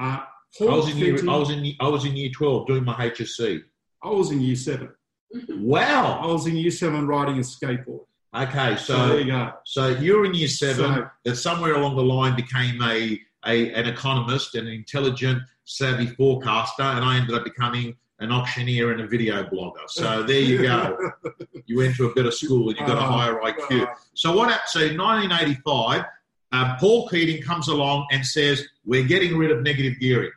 Uh, 0.00 0.20
I 0.60 0.64
was 0.64 0.88
in 0.90 0.98
year, 0.98 1.16
I 1.28 1.36
was 1.36 1.50
in 1.50 1.72
I 1.80 1.88
was 1.88 2.04
in 2.04 2.16
year 2.16 2.30
12 2.30 2.66
doing 2.66 2.84
my 2.84 2.94
HSC. 2.94 3.62
I 4.02 4.08
was 4.08 4.30
in 4.30 4.40
year 4.40 4.56
seven. 4.56 4.90
Wow! 5.50 6.20
I 6.22 6.26
was 6.26 6.46
in 6.46 6.56
year 6.56 6.70
seven 6.70 7.06
riding 7.08 7.36
a 7.38 7.40
skateboard. 7.40 8.04
Okay, 8.36 8.76
So, 8.76 9.08
there 9.08 9.20
you 9.20 9.26
go. 9.26 9.52
so 9.64 9.88
you're 9.88 10.24
in 10.26 10.34
year 10.34 10.48
seven. 10.48 10.76
So- 10.94 11.10
that 11.24 11.36
somewhere 11.36 11.74
along 11.74 11.96
the 11.96 12.02
line 12.02 12.34
became 12.36 12.80
a, 12.82 13.18
a 13.46 13.72
an 13.72 13.86
economist, 13.86 14.54
an 14.54 14.66
intelligent, 14.68 15.42
savvy 15.64 16.06
forecaster, 16.06 16.82
and 16.82 17.04
I 17.04 17.16
ended 17.16 17.34
up 17.36 17.44
becoming 17.44 17.96
an 18.20 18.30
auctioneer 18.32 18.92
and 18.92 19.00
a 19.00 19.06
video 19.08 19.42
blogger. 19.44 19.88
So 19.88 20.22
there 20.22 20.40
you 20.40 20.62
go. 20.62 20.96
You 21.66 21.78
went 21.78 21.96
to 21.96 22.04
a 22.10 22.14
better 22.14 22.30
school 22.30 22.68
and 22.68 22.78
you 22.78 22.86
got 22.86 22.98
a 22.98 23.00
Uh, 23.00 23.10
higher 23.16 23.36
IQ. 23.50 23.82
uh, 23.82 23.94
So 24.14 24.36
what? 24.36 24.68
So 24.68 24.80
in 24.80 24.98
1985, 24.98 26.04
uh, 26.52 26.76
Paul 26.78 27.08
Keating 27.08 27.40
comes 27.42 27.68
along 27.68 28.06
and 28.12 28.24
says, 28.24 28.56
"We're 28.84 29.02
getting 29.14 29.36
rid 29.36 29.50
of 29.50 29.62
negative 29.62 29.98
gearing." 29.98 30.30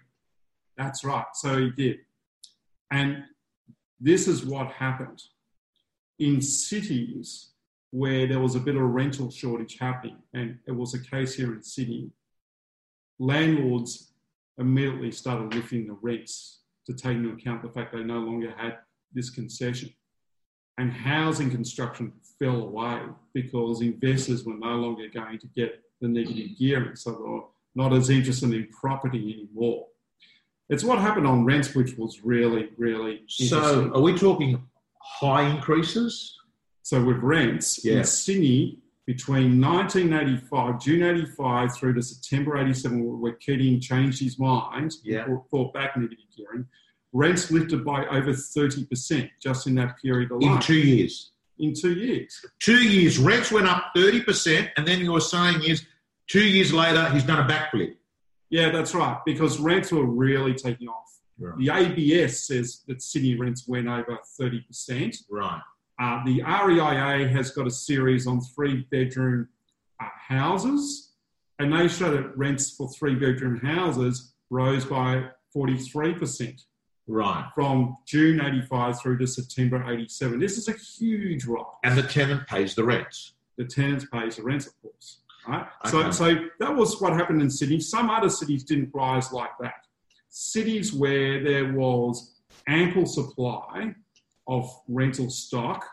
That's 0.77 1.03
right. 1.03 1.25
So 1.34 1.57
he 1.57 1.72
did. 1.72 1.98
And 2.91 3.24
this 4.00 4.27
is 4.27 4.46
what 4.46 4.72
happened. 4.72 5.22
In 6.19 6.41
cities 6.41 7.50
where 7.91 8.27
there 8.27 8.39
was 8.39 8.55
a 8.55 8.60
bit 8.60 8.75
of 8.75 8.81
a 8.81 8.86
rental 8.86 9.31
shortage 9.31 9.77
happening, 9.79 10.17
and 10.34 10.60
it 10.67 10.72
was 10.72 10.93
a 10.93 11.00
case 11.00 11.36
here 11.36 11.53
in 11.53 11.63
Sydney, 11.63 12.12
landlords 13.19 14.12
immediately 14.57 15.12
started 15.12 15.53
lifting 15.53 15.88
the 15.88 15.98
rents 16.01 16.62
to 16.86 16.93
take 16.93 17.17
into 17.17 17.31
account 17.31 17.62
the 17.62 17.69
fact 17.69 17.93
they 17.93 18.03
no 18.03 18.19
longer 18.19 18.53
had 18.57 18.77
this 19.13 19.29
concession. 19.29 19.93
And 20.77 20.91
housing 20.91 21.50
construction 21.50 22.13
fell 22.39 22.62
away 22.62 23.01
because 23.34 23.81
investors 23.81 24.43
were 24.43 24.57
no 24.57 24.75
longer 24.75 25.07
going 25.13 25.39
to 25.39 25.48
get 25.55 25.81
the 26.01 26.07
negative 26.07 26.57
gearing, 26.60 26.96
so 26.96 27.12
they 27.12 27.17
were 27.17 27.41
not 27.75 27.93
as 27.93 28.10
interested 28.10 28.53
in 28.53 28.67
property 28.69 29.48
anymore. 29.50 29.88
It's 30.69 30.83
what 30.83 31.00
happened 31.00 31.27
on 31.27 31.45
rents, 31.45 31.74
which 31.75 31.97
was 31.97 32.21
really, 32.24 32.69
really 32.77 33.21
So 33.27 33.91
are 33.93 34.01
we 34.01 34.13
talking 34.17 34.62
high 35.01 35.43
increases? 35.50 36.36
So 36.83 37.03
with 37.03 37.17
rents 37.17 37.83
Yeah. 37.83 38.00
in 38.00 38.03
Sydney 38.03 38.79
between 39.05 39.59
1985, 39.62 40.81
June 40.81 41.03
85 41.03 41.74
through 41.75 41.93
to 41.93 42.01
September 42.01 42.57
87, 42.57 43.19
where 43.21 43.33
Keating 43.33 43.79
changed 43.79 44.19
his 44.21 44.38
mind, 44.38 44.93
Yeah. 45.03 45.25
and 45.25 45.39
brought 45.50 45.74
back 45.74 45.95
negative 45.95 46.17
gearing, 46.36 46.65
rents 47.13 47.50
lifted 47.50 47.86
by 47.86 48.05
over 48.07 48.33
30% 48.33 49.29
just 49.41 49.67
in 49.67 49.75
that 49.75 49.97
period 50.01 50.31
alone. 50.31 50.55
In 50.57 50.59
two 50.62 50.75
years. 50.77 51.31
in 51.59 51.74
two 51.74 51.93
years. 51.95 52.45
Two 52.59 52.83
years, 52.83 53.17
rents 53.17 53.51
went 53.51 53.65
up 53.65 53.91
30%, 53.95 54.69
and 54.77 54.88
then 54.88 55.00
you 55.00 55.12
were 55.12 55.19
saying 55.19 55.63
is 55.63 55.83
two 56.27 56.43
years 56.45 56.71
later, 56.71 57.09
he's 57.09 57.24
done 57.24 57.43
a 57.43 57.51
backflip. 57.51 57.95
Yeah, 58.50 58.70
that's 58.70 58.94
right, 58.96 59.18
because 59.25 59.60
rents 59.60 59.92
were 59.92 60.06
really 60.06 60.54
taking 60.54 60.88
off. 60.88 61.04
Right. 61.39 61.58
The 61.58 61.70
ABS 61.70 62.48
says 62.48 62.84
that 62.88 63.01
Sydney 63.01 63.36
rents 63.36 63.68
went 63.68 63.88
over 63.88 64.18
30%. 64.39 65.16
Right. 65.30 65.62
Uh, 66.00 66.24
the 66.25 66.42
REIA 66.44 67.27
has 67.27 67.51
got 67.51 67.68
a 67.68 67.72
series 67.72 68.25
on 68.27 68.39
three 68.42 68.88
bedroom 68.92 69.48
uh, 70.01 70.06
houses, 70.30 71.13
and 71.60 71.74
they 71.74 71.88
show 71.88 72.12
that 72.12 72.38
rents 72.38 72.72
for 72.72 72.89
three 72.89 73.16
bedroom 73.16 73.60
houses 73.60 74.34
rose 74.50 74.86
by 74.86 75.25
43% 75.56 76.63
Right. 77.10 77.50
from 77.56 77.96
June 78.06 78.42
85 78.42 79.00
through 79.01 79.18
to 79.20 79.27
September 79.27 79.84
87. 79.89 80.39
This 80.39 80.58
is 80.58 80.68
a 80.68 80.74
huge 80.74 81.46
rise. 81.46 81.63
And 81.84 81.98
the 81.98 82.04
tenant 82.04 82.46
pays 82.48 82.75
the 82.75 82.84
rents. 82.84 83.34
the 83.58 83.66
tenant 83.66 84.06
pays 84.12 84.36
the 84.36 84.44
rents, 84.44 84.68
of 84.68 84.74
course. 84.82 85.20
Right? 85.48 85.66
Okay. 85.86 85.92
So, 85.92 86.12
so 86.12 86.36
that 86.60 86.75
was 86.75 87.00
what 87.01 87.13
happened 87.13 87.42
in 87.42 87.50
Sydney. 87.50 87.80
Some 87.80 88.10
other 88.10 88.30
cities 88.30 88.63
didn't 88.63 88.92
rise 88.94 89.32
like 89.32 89.51
that. 89.62 89.86
Cities 90.30 90.94
where 90.94 91.44
there 91.44 91.74
was 91.74 92.36
ample 92.68 93.06
supply 93.06 93.96
of 94.48 94.70
rental 94.88 95.30
stock 95.30 95.86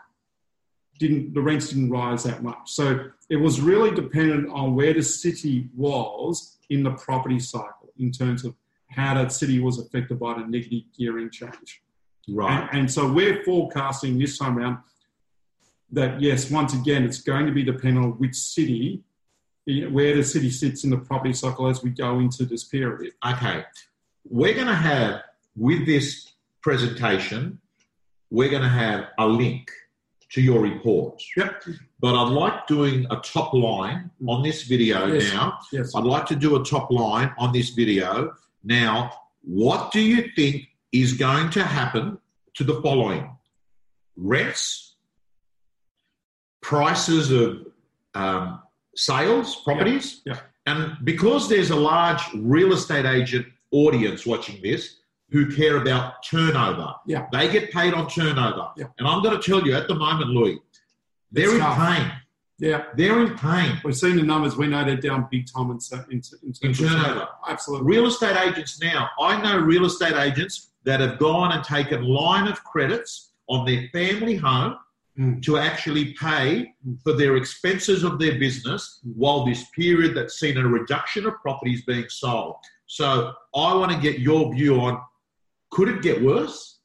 didn't 0.99 1.33
the 1.33 1.41
rents 1.41 1.69
didn't 1.69 1.89
rise 1.89 2.23
that 2.23 2.41
much. 2.43 2.57
So 2.65 3.09
it 3.29 3.35
was 3.35 3.59
really 3.59 3.93
dependent 3.93 4.49
on 4.49 4.75
where 4.75 4.93
the 4.93 5.03
city 5.03 5.69
was 5.75 6.57
in 6.69 6.83
the 6.83 6.91
property 6.91 7.39
cycle 7.39 7.91
in 7.97 8.11
terms 8.11 8.45
of 8.45 8.55
how 8.89 9.13
that 9.15 9.31
city 9.31 9.59
was 9.59 9.79
affected 9.79 10.19
by 10.19 10.35
the 10.35 10.45
negative 10.45 10.83
gearing 10.97 11.29
change. 11.29 11.81
Right. 12.29 12.67
And, 12.71 12.79
and 12.79 12.91
so 12.91 13.11
we're 13.11 13.43
forecasting 13.43 14.17
this 14.17 14.37
time 14.37 14.57
around 14.57 14.77
that, 15.91 16.21
yes, 16.21 16.49
once 16.49 16.73
again, 16.73 17.03
it's 17.03 17.21
going 17.21 17.45
to 17.45 17.51
be 17.51 17.63
dependent 17.63 18.05
on 18.05 18.11
which 18.13 18.35
city, 18.35 19.03
where 19.65 20.15
the 20.15 20.23
city 20.23 20.49
sits 20.51 20.83
in 20.83 20.91
the 20.91 20.97
property 20.97 21.33
cycle 21.33 21.67
as 21.67 21.81
we 21.83 21.89
go 21.89 22.19
into 22.19 22.45
this 22.45 22.63
period. 22.63 23.13
Okay. 23.25 23.63
We're 24.27 24.53
going 24.53 24.67
to 24.67 24.75
have, 24.75 25.21
with 25.55 25.85
this 25.85 26.33
presentation, 26.61 27.59
we're 28.29 28.49
going 28.49 28.61
to 28.61 28.69
have 28.69 29.07
a 29.17 29.27
link 29.27 29.71
to 30.29 30.41
your 30.41 30.59
report. 30.61 31.21
Yep. 31.37 31.63
But 31.99 32.15
I'd 32.15 32.31
like 32.31 32.67
doing 32.67 33.05
a 33.09 33.17
top 33.17 33.53
line 33.53 34.11
on 34.27 34.43
this 34.43 34.63
video 34.63 35.07
Yes. 35.07 35.33
now. 35.33 35.59
Yes. 35.71 35.95
I'd 35.95 36.03
like 36.03 36.25
to 36.27 36.35
do 36.35 36.61
a 36.61 36.63
top 36.63 36.91
line 36.91 37.33
on 37.37 37.51
this 37.53 37.69
video. 37.69 38.33
Now, 38.63 39.11
what 39.41 39.91
do 39.91 40.01
you 40.01 40.29
think 40.35 40.67
is 40.91 41.13
going 41.13 41.49
to 41.51 41.63
happen 41.63 42.17
to 42.55 42.63
the 42.63 42.81
following? 42.81 43.31
Rents, 44.17 44.95
prices 46.61 47.31
of 47.31 47.67
um, 48.15 48.61
sales, 48.95 49.57
properties, 49.63 50.21
Yeah, 50.25 50.33
yeah. 50.35 50.73
and 50.73 50.97
because 51.05 51.47
there's 51.49 51.69
a 51.71 51.75
large 51.75 52.21
real 52.35 52.73
estate 52.73 53.05
agent 53.05 53.45
audience 53.71 54.25
watching 54.25 54.61
this 54.61 54.97
who 55.29 55.53
care 55.53 55.77
about 55.77 56.23
turnover, 56.23 56.93
Yeah. 57.05 57.27
they 57.31 57.51
get 57.51 57.71
paid 57.71 57.93
on 57.93 58.07
turnover. 58.07 58.69
Yeah. 58.77 58.85
And 58.99 59.07
I'm 59.07 59.21
going 59.23 59.39
to 59.39 59.43
tell 59.43 59.65
you 59.65 59.75
at 59.75 59.87
the 59.87 59.95
moment, 59.95 60.29
Louis, 60.29 60.59
they're 61.31 61.45
It's 61.45 61.53
in 61.55 61.59
tough. 61.59 61.77
pain. 61.77 62.11
Yeah. 62.57 62.83
They're 62.95 63.21
in 63.25 63.37
pain. 63.37 63.81
We've 63.83 63.95
seen 63.97 64.15
the 64.15 64.23
numbers. 64.23 64.55
We 64.55 64.67
know 64.67 64.85
they're 64.85 64.95
down 64.95 65.27
big 65.29 65.45
time 65.51 65.71
in, 65.71 65.79
in, 66.11 66.21
in, 66.43 66.53
In 66.61 66.73
turnover. 66.73 67.27
Absolutely. 67.49 67.87
Real 67.87 68.05
estate 68.07 68.37
agents 68.37 68.79
now, 68.81 69.09
I 69.19 69.41
know 69.41 69.57
real 69.57 69.85
estate 69.85 70.13
agents 70.15 70.69
that 70.85 70.99
have 71.01 71.17
gone 71.19 71.51
and 71.51 71.63
taken 71.63 72.03
line 72.03 72.47
of 72.47 72.63
credits 72.63 73.31
on 73.49 73.65
their 73.65 73.89
family 73.91 74.35
home 74.37 74.77
Mm. 75.17 75.41
to 75.43 75.57
actually 75.57 76.13
pay 76.15 76.73
for 77.01 77.13
their 77.13 77.37
expenses 77.37 78.03
of 78.03 78.19
their 78.19 78.37
business 78.37 78.99
while 79.03 79.45
this 79.45 79.63
period 79.69 80.13
that's 80.13 80.37
seen 80.37 80.57
a 80.57 80.67
reduction 80.67 81.25
of 81.25 81.35
properties 81.41 81.85
being 81.85 82.09
sold. 82.09 82.57
So 82.87 83.31
I 83.55 83.73
want 83.75 83.93
to 83.93 83.97
get 83.97 84.19
your 84.19 84.53
view 84.53 84.81
on 84.81 84.99
could 85.71 85.87
it 85.87 86.01
get 86.01 86.21
worse? 86.21 86.79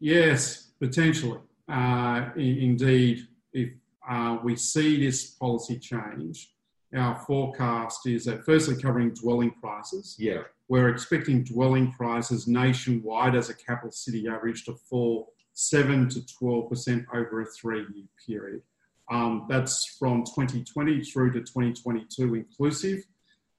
Yes, 0.00 0.72
potentially. 0.80 1.38
Uh, 1.68 2.30
indeed, 2.36 3.26
if 3.52 3.70
uh, 4.08 4.38
we 4.42 4.56
see 4.56 5.04
this 5.04 5.26
policy 5.34 5.78
change, 5.78 6.52
our 6.96 7.14
forecast 7.14 8.06
is 8.06 8.24
that 8.24 8.44
firstly 8.44 8.80
covering 8.80 9.10
dwelling 9.10 9.52
prices. 9.60 10.16
Yeah. 10.18 10.42
We're 10.68 10.88
expecting 10.88 11.44
dwelling 11.44 11.92
prices 11.92 12.46
nationwide 12.46 13.34
as 13.34 13.50
a 13.50 13.54
capital 13.54 13.92
city 13.92 14.26
average 14.28 14.64
to 14.64 14.74
fall 14.74 15.32
7 15.58 16.08
to 16.08 16.20
12% 16.20 17.04
over 17.12 17.42
a 17.42 17.46
three 17.46 17.84
year 17.92 18.06
period. 18.24 18.62
Um, 19.10 19.46
that's 19.48 19.96
from 19.98 20.22
2020 20.22 21.02
through 21.02 21.32
to 21.32 21.40
2022 21.40 22.34
inclusive. 22.36 23.04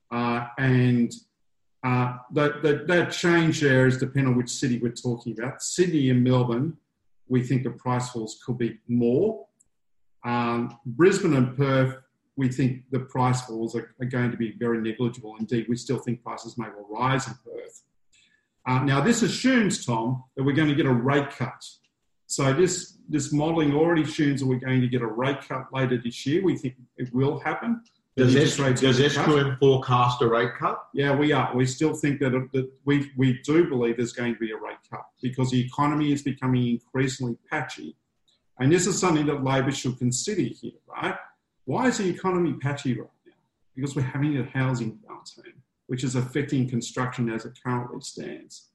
Uh, 0.10 0.48
and 0.58 1.14
uh, 1.84 2.18
that, 2.32 2.62
that, 2.64 2.88
that 2.88 3.12
change 3.12 3.60
there 3.60 3.86
is 3.86 3.98
dependent 3.98 4.30
on 4.30 4.38
which 4.38 4.50
city 4.50 4.80
we're 4.80 4.92
talking 4.92 5.38
about. 5.38 5.62
Sydney 5.62 6.10
and 6.10 6.24
Melbourne, 6.24 6.78
we 7.28 7.44
think 7.44 7.64
the 7.64 7.72
price 7.72 8.10
falls 8.10 8.40
could 8.46 8.58
be 8.58 8.78
more. 8.88 9.46
Um, 10.24 10.78
Brisbane 10.86 11.36
and 11.36 11.58
Perth, 11.58 11.98
we 12.38 12.48
think 12.48 12.84
the 12.92 13.02
price 13.02 13.42
falls 13.42 13.76
are, 13.76 13.94
are 14.00 14.06
going 14.06 14.32
to 14.32 14.38
be 14.38 14.54
very 14.54 14.80
negligible. 14.80 15.36
Indeed, 15.38 15.66
we 15.68 15.76
still 15.76 16.00
think 16.00 16.24
prices 16.24 16.58
may 16.58 16.68
well 16.70 16.88
rise 16.90 17.28
in 17.28 17.34
Perth. 17.44 17.84
Uh, 18.66 18.84
now, 18.84 19.02
this 19.02 19.22
assumes, 19.22 19.86
Tom, 19.86 20.24
that 20.38 20.44
we're 20.44 20.56
going 20.56 20.70
to 20.70 20.76
get 20.76 20.86
a 20.86 20.94
rate 20.94 21.32
cut. 21.32 21.66
So 22.30 22.54
this 22.54 23.00
this 23.10 23.34
modelling 23.34 23.74
already 23.74 24.04
assumes 24.04 24.40
that 24.40 24.46
we're 24.46 24.60
going 24.60 24.82
to 24.82 24.88
get 24.88 25.02
a 25.02 25.08
rate 25.08 25.42
cut 25.48 25.66
later 25.74 25.98
this 25.98 26.28
year. 26.28 26.44
We 26.44 26.56
think 26.56 26.76
it 26.96 27.12
will 27.12 27.40
happen. 27.40 27.82
Does, 28.16 28.36
S- 28.36 28.58
does. 28.58 29.00
SQM 29.00 29.58
forecast 29.58 30.22
a 30.22 30.28
rate 30.28 30.52
cut? 30.60 30.80
Yeah, 30.94 31.16
we 31.16 31.32
are. 31.32 31.56
We 31.56 31.66
still 31.66 31.96
think 31.96 32.20
that, 32.20 32.32
that 32.54 32.70
we, 32.86 33.10
we 33.18 33.40
do 33.44 33.68
believe 33.68 33.98
there's 33.98 34.14
going 34.14 34.36
to 34.36 34.40
be 34.40 34.52
a 34.52 34.58
rate 34.58 34.78
cut 34.92 35.06
because 35.24 35.50
the 35.50 35.60
economy 35.60 36.12
is 36.12 36.22
becoming 36.22 36.68
increasingly 36.68 37.38
patchy. 37.50 37.96
And 38.60 38.72
this 38.72 38.86
is 38.86 39.00
something 39.00 39.26
that 39.26 39.44
Labor 39.44 39.72
should 39.72 39.98
consider 39.98 40.42
here, 40.42 40.74
right? 40.88 41.16
Why 41.66 41.88
is 41.88 41.98
the 41.98 42.10
economy 42.10 42.54
patchy 42.54 42.94
right 42.94 43.10
now? 43.26 43.34
Because 43.76 43.96
we're 43.96 44.04
having 44.04 44.38
a 44.38 44.44
housing 44.44 45.00
downturn, 45.10 45.54
which 45.88 46.04
is 46.04 46.14
affecting 46.16 46.70
construction 46.70 47.32
as 47.32 47.46
it 47.46 47.58
currently 47.64 48.02
stands. 48.02 48.68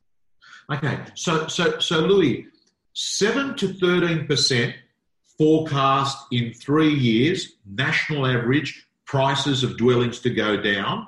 Okay, 0.72 0.98
so 1.14 1.46
so 1.46 1.78
so 1.78 2.00
Louis, 2.00 2.46
seven 2.94 3.54
to 3.56 3.68
thirteen 3.74 4.26
percent 4.26 4.74
forecast 5.36 6.16
in 6.32 6.52
three 6.54 6.94
years, 6.94 7.56
national 7.66 8.26
average 8.26 8.86
prices 9.04 9.62
of 9.64 9.76
dwellings 9.76 10.20
to 10.20 10.30
go 10.30 10.56
down. 10.60 11.06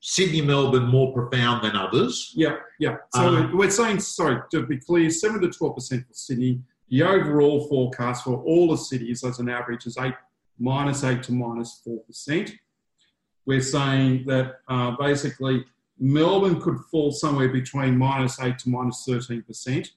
Sydney, 0.00 0.40
Melbourne 0.40 0.86
more 0.86 1.12
profound 1.12 1.64
than 1.64 1.74
others. 1.76 2.32
Yeah, 2.34 2.56
yeah. 2.78 2.96
So 3.14 3.20
Uh-huh. 3.22 3.48
we're 3.56 3.70
saying, 3.70 4.00
sorry, 4.00 4.40
to 4.52 4.64
be 4.66 4.78
clear, 4.78 5.10
7 5.10 5.40
to 5.40 5.48
12% 5.48 6.06
for 6.06 6.12
Sydney. 6.12 6.60
The 6.90 7.02
overall 7.02 7.66
forecast 7.68 8.24
for 8.24 8.40
all 8.42 8.68
the 8.70 8.76
cities 8.76 9.24
as 9.24 9.38
an 9.40 9.48
average 9.48 9.86
is 9.86 9.96
8, 9.98 10.14
minus 10.60 11.02
8 11.02 11.22
to 11.24 11.32
minus 11.32 11.80
4%. 11.86 12.52
We're 13.46 13.60
saying 13.60 14.24
that 14.26 14.60
uh, 14.68 14.92
basically 14.98 15.64
Melbourne 15.98 16.60
could 16.60 16.78
fall 16.90 17.10
somewhere 17.10 17.48
between 17.48 17.98
minus 17.98 18.38
8 18.40 18.58
to 18.60 18.68
minus 18.68 19.04
13%. 19.08 19.88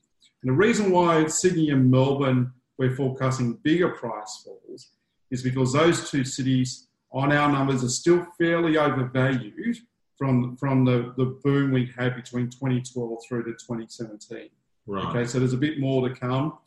And 0.44 0.52
the 0.52 0.58
reason 0.58 0.92
why 0.92 1.26
Sydney 1.28 1.70
and 1.70 1.90
Melbourne 1.90 2.54
we're 2.78 2.96
forecasting 2.96 3.54
bigger 3.64 3.90
price 3.90 4.44
falls 4.46 4.90
is 5.32 5.42
because 5.42 5.74
those 5.74 6.10
two 6.10 6.24
cities 6.24 6.88
on 7.12 7.32
our 7.32 7.52
numbers 7.52 7.84
are 7.84 7.90
still 7.90 8.26
fairly 8.38 8.78
overvalued 8.78 9.78
from, 10.18 10.56
from 10.58 10.86
the, 10.86 11.14
the 11.18 11.38
boom 11.44 11.72
we 11.72 11.92
had 11.98 12.16
between 12.16 12.50
2012 12.50 13.20
through 13.28 13.44
to 13.44 13.52
2017. 13.52 14.50
Right. 14.86 15.06
Okay, 15.06 15.26
so 15.26 15.40
there's 15.40 15.54
a 15.54 15.58
bit 15.58 15.80
more 15.80 16.08
to 16.08 16.16
come. 16.16 16.58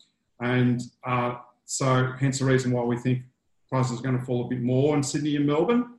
And 0.40 0.80
uh, 1.04 1.36
so, 1.64 2.12
hence 2.18 2.38
the 2.38 2.44
reason 2.44 2.72
why 2.72 2.82
we 2.82 2.96
think 2.96 3.22
prices 3.68 4.00
are 4.00 4.02
going 4.02 4.18
to 4.18 4.24
fall 4.24 4.46
a 4.46 4.48
bit 4.48 4.62
more 4.62 4.96
in 4.96 5.02
Sydney 5.02 5.36
and 5.36 5.46
Melbourne. 5.46 5.94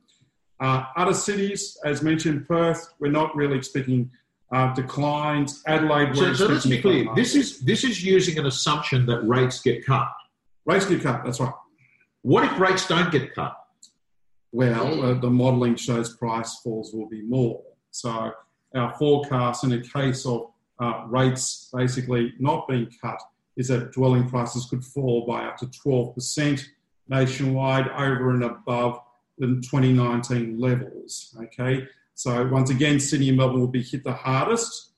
Uh, 0.59 0.85
other 0.95 1.13
cities, 1.13 1.77
as 1.85 2.01
mentioned, 2.01 2.47
Perth, 2.47 2.93
we're 2.99 3.11
not 3.11 3.35
really 3.35 3.57
expecting 3.57 4.11
uh, 4.51 4.73
declines. 4.73 5.63
Adelaide, 5.65 6.15
So, 6.15 6.33
so 6.33 6.47
let's 6.47 6.65
be 6.65 6.81
clear. 6.81 7.05
This 7.15 7.35
is 7.35 7.59
this 7.59 7.83
is 7.83 8.03
using 8.03 8.37
an 8.37 8.45
assumption 8.45 9.05
that 9.05 9.21
rates 9.21 9.61
get 9.61 9.85
cut. 9.85 10.07
rates 10.65 10.85
get 10.85 11.01
cut. 11.01 11.23
That's 11.23 11.39
right. 11.39 11.53
What 12.23 12.43
if 12.43 12.59
rates 12.59 12.87
don't 12.87 13.11
get 13.11 13.33
cut? 13.33 13.55
Well, 14.51 15.03
uh, 15.03 15.13
the 15.13 15.29
modelling 15.29 15.75
shows 15.75 16.15
price 16.17 16.59
falls 16.59 16.93
will 16.93 17.07
be 17.07 17.21
more. 17.21 17.61
So 17.91 18.31
our 18.75 18.93
forecast 18.97 19.63
in 19.63 19.71
a 19.73 19.81
case 19.81 20.25
of 20.25 20.51
uh, 20.79 21.05
rates 21.07 21.69
basically 21.73 22.33
not 22.39 22.67
being 22.67 22.89
cut 23.01 23.19
is 23.57 23.69
that 23.69 23.91
dwelling 23.91 24.29
prices 24.29 24.65
could 24.69 24.83
fall 24.83 25.25
by 25.25 25.45
up 25.45 25.57
to 25.57 25.65
12% 25.67 26.63
nationwide 27.07 27.87
over 27.89 28.31
and 28.31 28.43
above 28.43 28.99
the 29.37 29.47
2019 29.47 30.59
levels. 30.59 31.35
Okay, 31.41 31.87
so 32.15 32.47
once 32.47 32.69
again, 32.69 32.99
Sydney 32.99 33.29
and 33.29 33.37
Melbourne 33.37 33.59
will 33.61 33.67
be 33.67 33.81
hit 33.83 34.03
the 34.03 34.13
hardest, 34.13 34.93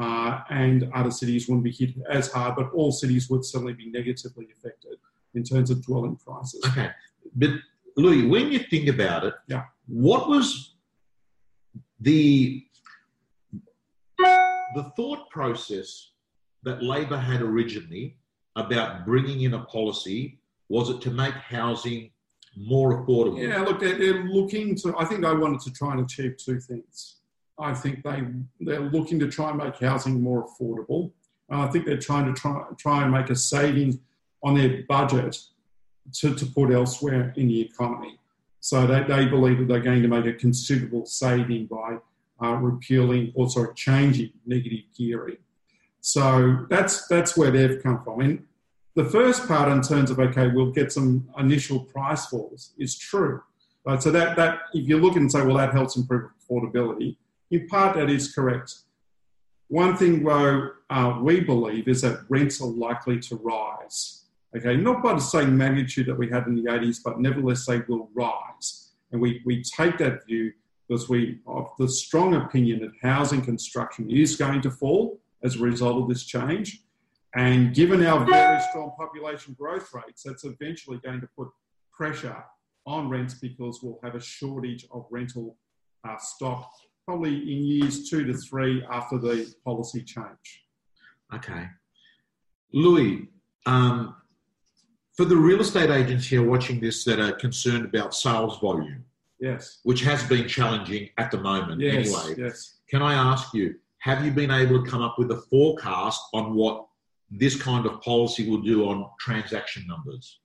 uh, 0.00 0.40
and 0.50 0.88
other 0.94 1.10
cities 1.10 1.48
wouldn't 1.48 1.64
be 1.64 1.72
hit 1.72 1.94
as 2.08 2.30
hard, 2.30 2.54
but 2.56 2.70
all 2.72 2.92
cities 2.92 3.28
would 3.30 3.44
certainly 3.44 3.72
be 3.72 3.90
negatively 3.90 4.48
affected 4.56 4.96
in 5.34 5.42
terms 5.42 5.70
of 5.70 5.84
dwelling 5.84 6.16
prices. 6.16 6.62
Okay, 6.66 6.90
but 7.34 7.50
Louis, 7.96 8.26
when 8.26 8.52
you 8.52 8.60
think 8.60 8.88
about 8.88 9.24
it, 9.24 9.34
Yeah. 9.48 9.64
what 9.86 10.28
was 10.28 10.74
the 12.00 12.64
the 14.74 14.84
thought 14.96 15.28
process 15.30 16.10
that 16.62 16.82
Labor 16.82 17.16
had 17.16 17.40
originally 17.40 18.16
about 18.56 19.04
bringing 19.06 19.42
in 19.42 19.54
a 19.54 19.64
policy? 19.64 20.38
Was 20.68 20.90
it 20.90 21.00
to 21.02 21.10
make 21.10 21.34
housing 21.34 22.10
more 22.58 23.04
affordable? 23.04 23.40
Yeah, 23.40 23.62
look, 23.62 23.80
they're, 23.80 23.98
they're 23.98 24.24
looking 24.24 24.74
to. 24.76 24.94
I 24.98 25.04
think 25.04 25.22
they 25.22 25.34
wanted 25.34 25.60
to 25.60 25.72
try 25.72 25.92
and 25.92 26.00
achieve 26.00 26.36
two 26.36 26.60
things. 26.60 27.16
I 27.58 27.74
think 27.74 28.02
they 28.02 28.22
they're 28.60 28.80
looking 28.80 29.18
to 29.20 29.28
try 29.28 29.50
and 29.50 29.58
make 29.58 29.76
housing 29.76 30.20
more 30.22 30.46
affordable. 30.46 31.12
And 31.48 31.60
I 31.62 31.68
think 31.68 31.86
they're 31.86 31.96
trying 31.96 32.32
to 32.32 32.40
try 32.40 32.64
try 32.76 33.02
and 33.02 33.12
make 33.12 33.30
a 33.30 33.36
saving 33.36 34.00
on 34.42 34.54
their 34.54 34.82
budget 34.88 35.36
to, 36.12 36.34
to 36.34 36.46
put 36.46 36.70
elsewhere 36.70 37.32
in 37.36 37.48
the 37.48 37.60
economy. 37.60 38.18
So 38.60 38.86
they, 38.86 39.02
they 39.02 39.26
believe 39.26 39.58
that 39.58 39.68
they're 39.68 39.80
going 39.80 40.02
to 40.02 40.08
make 40.08 40.26
a 40.26 40.32
considerable 40.32 41.06
saving 41.06 41.66
by 41.66 41.98
uh, 42.42 42.54
repealing 42.54 43.32
or 43.34 43.48
sorry 43.50 43.74
changing 43.74 44.32
negative 44.46 44.84
gearing. 44.96 45.38
So 46.00 46.66
that's 46.70 47.06
that's 47.08 47.36
where 47.36 47.50
they've 47.50 47.82
come 47.82 48.02
from. 48.04 48.20
And 48.20 48.44
the 48.98 49.04
first 49.04 49.46
part 49.46 49.70
in 49.70 49.80
terms 49.80 50.10
of 50.10 50.18
okay, 50.18 50.48
we'll 50.48 50.72
get 50.72 50.92
some 50.92 51.28
initial 51.38 51.78
price 51.84 52.26
falls 52.26 52.72
is 52.78 52.98
true. 52.98 53.40
Right? 53.86 54.02
So 54.02 54.10
that 54.10 54.36
that 54.36 54.58
if 54.74 54.88
you 54.88 54.98
look 54.98 55.14
and 55.14 55.30
say, 55.30 55.40
well, 55.42 55.56
that 55.56 55.72
helps 55.72 55.96
improve 55.96 56.32
affordability, 56.38 57.16
in 57.52 57.68
part 57.68 57.94
that 57.96 58.10
is 58.10 58.34
correct. 58.34 58.74
One 59.68 59.96
thing 59.96 60.24
though 60.24 60.70
uh, 60.90 61.20
we 61.22 61.38
believe 61.38 61.86
is 61.86 62.02
that 62.02 62.24
rents 62.28 62.60
are 62.60 62.66
likely 62.66 63.20
to 63.20 63.36
rise. 63.36 64.24
Okay, 64.56 64.76
not 64.76 65.00
by 65.00 65.12
the 65.14 65.20
same 65.20 65.56
magnitude 65.56 66.06
that 66.06 66.18
we 66.18 66.28
had 66.28 66.48
in 66.48 66.56
the 66.56 66.64
80s, 66.64 66.98
but 67.04 67.20
nevertheless 67.20 67.66
they 67.66 67.82
will 67.86 68.10
rise. 68.14 68.94
And 69.12 69.20
we, 69.20 69.42
we 69.44 69.62
take 69.62 69.98
that 69.98 70.26
view 70.26 70.52
because 70.88 71.08
we 71.08 71.38
of 71.46 71.68
the 71.78 71.88
strong 71.88 72.34
opinion 72.34 72.80
that 72.80 72.92
housing 73.00 73.42
construction 73.42 74.10
is 74.10 74.34
going 74.34 74.62
to 74.62 74.72
fall 74.72 75.20
as 75.44 75.54
a 75.54 75.60
result 75.60 76.02
of 76.02 76.08
this 76.08 76.24
change. 76.24 76.82
And 77.38 77.72
given 77.72 78.04
our 78.04 78.24
very 78.26 78.60
strong 78.68 78.90
population 78.98 79.54
growth 79.56 79.94
rates, 79.94 80.24
that's 80.24 80.44
eventually 80.44 80.98
going 81.04 81.20
to 81.20 81.28
put 81.38 81.46
pressure 81.92 82.36
on 82.84 83.08
rents 83.08 83.34
because 83.34 83.78
we'll 83.80 84.00
have 84.02 84.16
a 84.16 84.20
shortage 84.20 84.86
of 84.90 85.06
rental 85.08 85.56
uh, 86.06 86.16
stock 86.18 86.68
probably 87.04 87.36
in 87.36 87.64
years 87.64 88.10
two 88.10 88.24
to 88.24 88.34
three 88.34 88.84
after 88.90 89.18
the 89.18 89.54
policy 89.64 90.02
change. 90.02 90.64
Okay. 91.32 91.66
Louis, 92.72 93.28
um, 93.66 94.16
for 95.16 95.24
the 95.24 95.36
real 95.36 95.60
estate 95.60 95.90
agents 95.90 96.26
here 96.26 96.44
watching 96.44 96.80
this 96.80 97.04
that 97.04 97.20
are 97.20 97.32
concerned 97.32 97.84
about 97.84 98.14
sales 98.14 98.58
volume, 98.58 99.04
Yes. 99.38 99.78
which 99.84 100.00
has 100.00 100.24
been 100.24 100.48
challenging 100.48 101.08
at 101.18 101.30
the 101.30 101.38
moment 101.38 101.80
Yes. 101.80 101.94
anyway, 102.12 102.34
Yes. 102.36 102.80
can 102.90 103.00
I 103.00 103.14
ask 103.14 103.54
you, 103.54 103.76
have 104.00 104.24
you 104.24 104.32
been 104.32 104.50
able 104.50 104.82
to 104.82 104.90
come 104.90 105.02
up 105.02 105.18
with 105.18 105.30
a 105.30 105.40
forecast 105.50 106.20
on 106.34 106.54
what 106.54 106.87
this 107.30 107.60
kind 107.60 107.86
of 107.86 108.00
policy 108.00 108.48
will 108.48 108.62
do 108.62 108.88
on 108.88 109.08
transaction 109.18 109.86
numbers? 109.86 110.40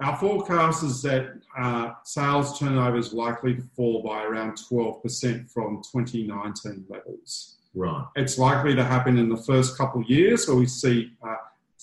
Our 0.00 0.16
forecast 0.16 0.82
is 0.82 1.02
that 1.02 1.34
uh, 1.58 1.90
sales 2.04 2.58
turnover 2.58 2.96
is 2.96 3.12
likely 3.12 3.54
to 3.54 3.62
fall 3.76 4.02
by 4.02 4.24
around 4.24 4.56
12% 4.56 5.50
from 5.50 5.82
2019 5.92 6.86
levels. 6.88 7.58
Right. 7.74 8.04
It's 8.16 8.38
likely 8.38 8.74
to 8.74 8.82
happen 8.82 9.18
in 9.18 9.28
the 9.28 9.36
first 9.36 9.76
couple 9.76 10.00
of 10.00 10.08
years 10.08 10.48
where 10.48 10.56
we 10.56 10.66
see 10.66 11.12
uh, 11.22 11.36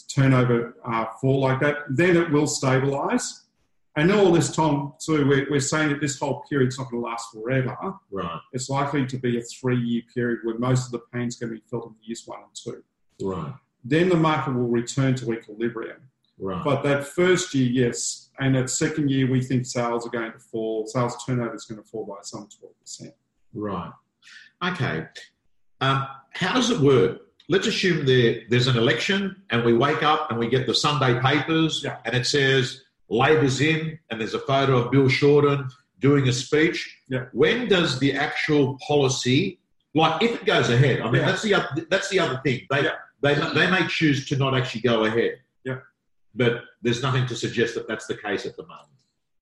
turnover 0.07 0.75
uh, 0.83 1.05
fall 1.21 1.41
like 1.41 1.59
that. 1.59 1.77
Then 1.89 2.17
it 2.17 2.31
will 2.31 2.47
stabilise. 2.47 3.43
And 3.95 4.11
all 4.11 4.31
this 4.31 4.55
time, 4.55 4.93
too, 4.99 5.27
we're, 5.27 5.47
we're 5.49 5.59
saying 5.59 5.89
that 5.89 6.01
this 6.01 6.19
whole 6.19 6.43
period's 6.49 6.77
not 6.77 6.89
going 6.91 7.03
to 7.03 7.09
last 7.09 7.31
forever. 7.31 7.75
Right. 8.11 8.39
It's 8.51 8.69
likely 8.69 9.05
to 9.07 9.17
be 9.17 9.37
a 9.37 9.41
three 9.41 9.79
year 9.79 10.01
period 10.13 10.39
where 10.43 10.57
most 10.57 10.85
of 10.87 10.91
the 10.91 11.01
pain's 11.13 11.35
going 11.35 11.51
to 11.51 11.55
be 11.55 11.63
felt 11.69 11.85
in 11.85 11.95
years 12.03 12.23
one 12.25 12.39
and 12.39 12.49
two. 12.53 12.83
Right. 13.21 13.53
Then 13.83 14.09
the 14.09 14.15
market 14.17 14.53
will 14.53 14.67
return 14.67 15.15
to 15.15 15.33
equilibrium. 15.33 15.97
Right. 16.39 16.63
But 16.63 16.83
that 16.83 17.05
first 17.07 17.53
year, 17.53 17.69
yes. 17.85 18.29
And 18.39 18.55
that 18.55 18.69
second 18.69 19.09
year, 19.09 19.29
we 19.29 19.41
think 19.41 19.65
sales 19.65 20.05
are 20.05 20.09
going 20.11 20.31
to 20.31 20.39
fall. 20.39 20.85
Sales 20.87 21.15
turnover 21.25 21.55
is 21.55 21.65
going 21.65 21.81
to 21.81 21.87
fall 21.87 22.05
by 22.05 22.17
some 22.21 22.47
12%. 22.83 23.11
Right. 23.53 23.91
Okay. 24.63 25.05
Um, 25.81 26.07
how 26.31 26.53
does 26.53 26.69
it 26.69 26.79
work? 26.79 27.21
Let's 27.49 27.65
assume 27.65 28.05
there, 28.05 28.41
there's 28.49 28.67
an 28.67 28.77
election 28.77 29.41
and 29.49 29.63
we 29.63 29.73
wake 29.73 30.03
up 30.03 30.29
and 30.29 30.37
we 30.39 30.49
get 30.49 30.67
the 30.67 30.75
Sunday 30.75 31.19
papers 31.21 31.81
Yeah. 31.83 31.97
and 32.05 32.13
it 32.13 32.25
says 32.25 32.83
Labor's 33.09 33.61
in 33.61 33.97
and 34.09 34.19
there's 34.19 34.33
a 34.33 34.39
photo 34.39 34.77
of 34.77 34.91
Bill 34.91 35.07
Shorten 35.07 35.69
doing 35.99 36.27
a 36.27 36.33
speech. 36.33 36.99
Yeah. 37.07 37.25
When 37.31 37.67
does 37.67 37.99
the 37.99 38.13
actual 38.13 38.77
policy, 38.85 39.59
like 39.95 40.21
if 40.21 40.35
it 40.41 40.45
goes 40.45 40.69
ahead, 40.69 40.99
I 41.01 41.05
mean, 41.05 41.21
Yeah. 41.21 41.25
that's, 41.25 41.41
the, 41.41 41.87
that's 41.89 42.09
the 42.09 42.19
other 42.19 42.39
thing. 42.43 42.67
They. 42.69 42.87
They, 43.33 43.53
they 43.53 43.71
may 43.71 43.87
choose 43.87 44.27
to 44.27 44.35
not 44.35 44.55
actually 44.55 44.81
go 44.81 45.05
ahead. 45.05 45.39
Yeah. 45.63 45.79
But 46.35 46.63
there's 46.81 47.01
nothing 47.01 47.25
to 47.27 47.35
suggest 47.35 47.75
that 47.75 47.87
that's 47.87 48.07
the 48.07 48.15
case 48.15 48.45
at 48.45 48.55
the 48.55 48.63
moment. 48.63 48.87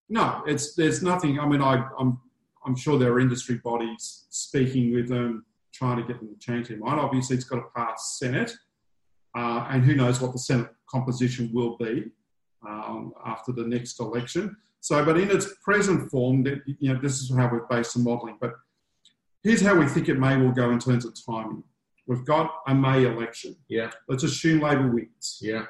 No, 0.08 0.44
it's 0.46 0.76
there's 0.76 1.02
nothing. 1.02 1.40
I 1.40 1.48
mean, 1.48 1.62
I, 1.62 1.88
I'm 2.00 2.20
I'm 2.66 2.76
sure 2.76 2.98
there 2.98 3.12
are 3.14 3.20
industry 3.20 3.56
bodies 3.64 4.26
speaking 4.30 4.94
with 4.94 5.10
them, 5.10 5.46
trying 5.74 5.98
to 5.98 6.04
get 6.04 6.20
them 6.20 6.30
to 6.30 6.40
change 6.40 6.68
their 6.68 6.78
mind. 6.78 7.00
Obviously, 7.00 7.36
it's 7.36 7.46
got 7.46 7.58
to 7.58 7.66
pass 7.76 8.18
Senate, 8.20 8.56
uh, 9.36 9.68
and 9.70 9.84
who 9.84 9.96
knows 9.96 10.22
what 10.22 10.32
the 10.32 10.40
Senate 10.40 10.70
composition 10.90 11.50
will 11.54 11.76
be 11.78 12.12
um, 12.68 13.14
after 13.26 13.52
the 13.52 13.64
next 13.64 14.00
election. 14.00 14.56
So, 14.80 15.04
but 15.04 15.18
in 15.18 15.32
its 15.32 15.48
present 15.64 16.12
form, 16.12 16.44
that 16.44 16.62
you 16.66 16.94
know, 16.94 17.00
this 17.02 17.20
is 17.20 17.36
how 17.36 17.50
we've 17.52 17.68
based 17.70 17.96
the 17.96 18.00
modelling. 18.00 18.38
But 18.40 18.54
here's 19.44 19.62
how 19.62 19.76
we 19.76 19.88
think 19.88 20.08
it 20.08 20.20
may 20.20 20.38
will 20.38 20.52
go 20.52 20.70
in 20.70 20.80
terms 20.80 21.06
of 21.06 21.16
timing. 21.26 21.64
We've 22.08 22.26
got 22.26 22.52
a 22.68 22.76
May 22.76 23.06
election. 23.06 23.56
Yeah. 23.68 23.92
Let's 24.08 24.24
assume 24.24 24.62
Labor 24.62 24.90
wins. 24.90 25.40
Yeah. 25.42 25.66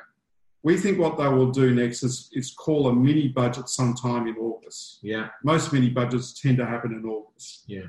We 0.64 0.78
think 0.78 1.00
what 1.00 1.18
they 1.18 1.28
will 1.28 1.52
do 1.52 1.74
next 1.74 2.04
is, 2.04 2.30
is 2.34 2.52
call 2.52 2.88
a 2.88 2.94
mini 2.94 3.28
budget 3.28 3.70
sometime 3.70 4.28
in 4.28 4.36
August. 4.38 5.00
Yeah. 5.02 5.30
Most 5.44 5.72
mini 5.72 5.90
budgets 5.90 6.40
tend 6.40 6.58
to 6.58 6.66
happen 6.66 6.92
in 6.92 7.06
August. 7.06 7.64
Yeah. 7.68 7.88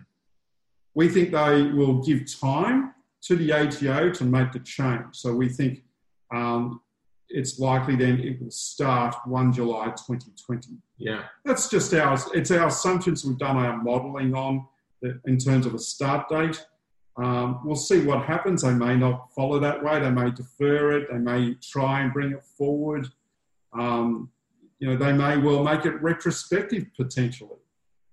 We 0.94 1.08
think 1.08 1.32
they 1.32 1.62
will 1.72 2.02
give 2.02 2.30
time 2.40 2.94
to 3.22 3.36
the 3.36 3.52
ATO 3.52 4.10
to 4.10 4.24
make 4.24 4.52
the 4.52 4.60
change. 4.60 5.06
So 5.12 5.34
we 5.34 5.48
think 5.48 5.82
um, 6.32 6.80
it's 7.28 7.58
likely 7.58 7.96
then 7.96 8.20
it 8.20 8.40
will 8.40 8.50
start 8.50 9.14
1 9.24 9.52
July 9.54 9.86
2020. 9.86 10.76
Yeah. 10.98 11.22
That's 11.44 11.68
just 11.68 11.92
our, 11.94 12.18
it's 12.34 12.50
our 12.50 12.68
assumptions 12.68 13.24
we've 13.24 13.38
done 13.38 13.56
our 13.56 13.76
modelling 13.82 14.34
on. 14.34 14.66
in 15.26 15.38
terms 15.38 15.66
of 15.66 15.74
a 15.74 15.78
start 15.78 16.28
date. 16.28 16.64
Um, 17.22 17.60
we'll 17.64 17.76
see 17.76 18.04
what 18.04 18.24
happens. 18.24 18.62
They 18.62 18.74
may 18.74 18.96
not 18.96 19.32
follow 19.34 19.58
that 19.60 19.82
way. 19.82 20.00
They 20.00 20.10
may 20.10 20.30
defer 20.30 20.98
it. 20.98 21.08
They 21.10 21.18
may 21.18 21.54
try 21.54 22.00
and 22.00 22.12
bring 22.12 22.32
it 22.32 22.44
forward. 22.44 23.08
Um, 23.72 24.30
you 24.78 24.88
know, 24.88 24.96
they 24.96 25.12
may 25.12 25.38
well 25.38 25.64
make 25.64 25.86
it 25.86 26.00
retrospective 26.02 26.86
potentially. 26.96 27.58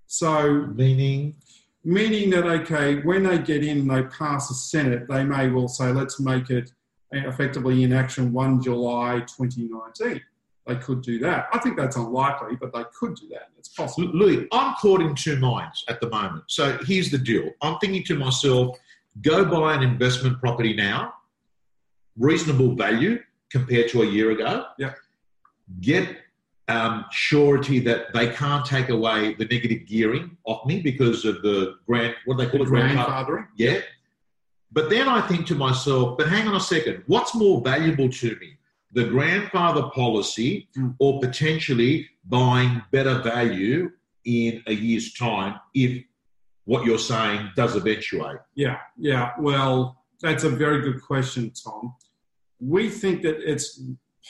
So, 0.08 0.68
Meaning, 0.68 1.36
meaning 1.84 2.30
that 2.30 2.46
okay, 2.46 3.02
when 3.02 3.24
they 3.24 3.40
get 3.40 3.64
in 3.64 3.80
and 3.80 3.92
they 3.92 4.04
pass 4.04 4.48
the 4.48 4.54
Senate, 4.54 5.08
they 5.10 5.24
may 5.24 5.50
well 5.50 5.68
say, 5.68 5.92
let's 5.92 6.20
make 6.20 6.50
it 6.50 6.72
effectively 7.12 7.84
in 7.84 7.94
action 7.94 8.32
1 8.32 8.62
July 8.64 9.20
2019. 9.38 10.22
They 10.66 10.76
could 10.78 11.02
do 11.02 11.20
that. 11.20 11.48
I 11.52 11.60
think 11.60 11.76
that's 11.76 11.98
unlikely, 11.98 12.56
but 12.56 12.74
they 12.74 12.84
could 12.98 13.16
do 13.16 13.28
that. 13.30 13.50
It's 13.58 13.68
possible. 13.68 14.08
Louis, 14.14 14.48
I'm 14.52 14.76
caught 14.76 15.02
in 15.02 15.14
two 15.14 15.38
minds 15.38 15.84
at 15.90 16.00
the 16.00 16.10
moment. 16.10 16.46
So 16.48 16.78
here's 16.86 17.12
the 17.12 17.18
deal. 17.18 17.50
I'm 17.62 17.78
thinking 17.80 18.04
to 18.06 18.18
myself, 18.18 18.78
go 19.22 19.46
buy 19.46 19.76
an 19.76 19.84
investment 19.84 20.40
property 20.40 20.74
now, 20.74 21.14
reasonable 22.18 22.76
value 22.76 23.20
compared 23.52 23.90
to 23.90 24.02
a 24.02 24.06
year 24.06 24.32
ago. 24.32 24.66
Yeah. 24.78 24.94
Get 25.80 26.18
um, 26.68 27.06
surety 27.12 27.80
that 27.82 28.14
they 28.14 28.30
can't 28.30 28.66
take 28.66 28.90
away 28.90 29.34
the 29.36 29.46
negative 29.46 29.86
gearing 29.86 30.38
off 30.46 30.66
me 30.66 30.82
because 30.82 31.26
of 31.26 31.42
the 31.42 31.76
grant, 31.86 32.16
what 32.26 32.38
do 32.38 32.46
they 32.46 32.52
call 32.52 32.64
it? 32.64 32.70
Grandfathering. 32.70 33.48
Yeah. 33.58 33.80
But 34.72 34.90
then 34.90 35.08
I 35.08 35.22
think 35.22 35.46
to 35.48 35.56
myself, 35.56 36.18
but 36.18 36.28
hang 36.28 36.48
on 36.48 36.56
a 36.56 36.60
second, 36.60 37.04
what's 37.06 37.36
more 37.36 37.62
valuable 37.62 38.10
to 38.10 38.36
me? 38.40 38.58
The 38.94 39.06
grandfather 39.06 39.84
policy 39.94 40.68
Mm. 40.78 40.96
or 41.00 41.20
potentially 41.20 42.10
buying 42.26 42.82
better 42.92 43.20
value 43.22 43.92
in 44.26 44.64
a 44.68 44.74
year's 44.74 45.14
time 45.14 45.60
if 45.74 46.04
what 46.66 46.86
you're 46.86 47.00
saying 47.00 47.52
does 47.56 47.76
eventuate? 47.76 48.38
Yeah, 48.56 48.80
yeah. 48.98 49.32
Well, 49.40 50.04
that's 50.22 50.44
a 50.44 50.50
very 50.50 50.82
good 50.82 51.02
question, 51.02 51.52
Tom. 51.52 51.96
We 52.60 52.90
think 52.90 53.24
that 53.24 53.40
it's 53.50 53.82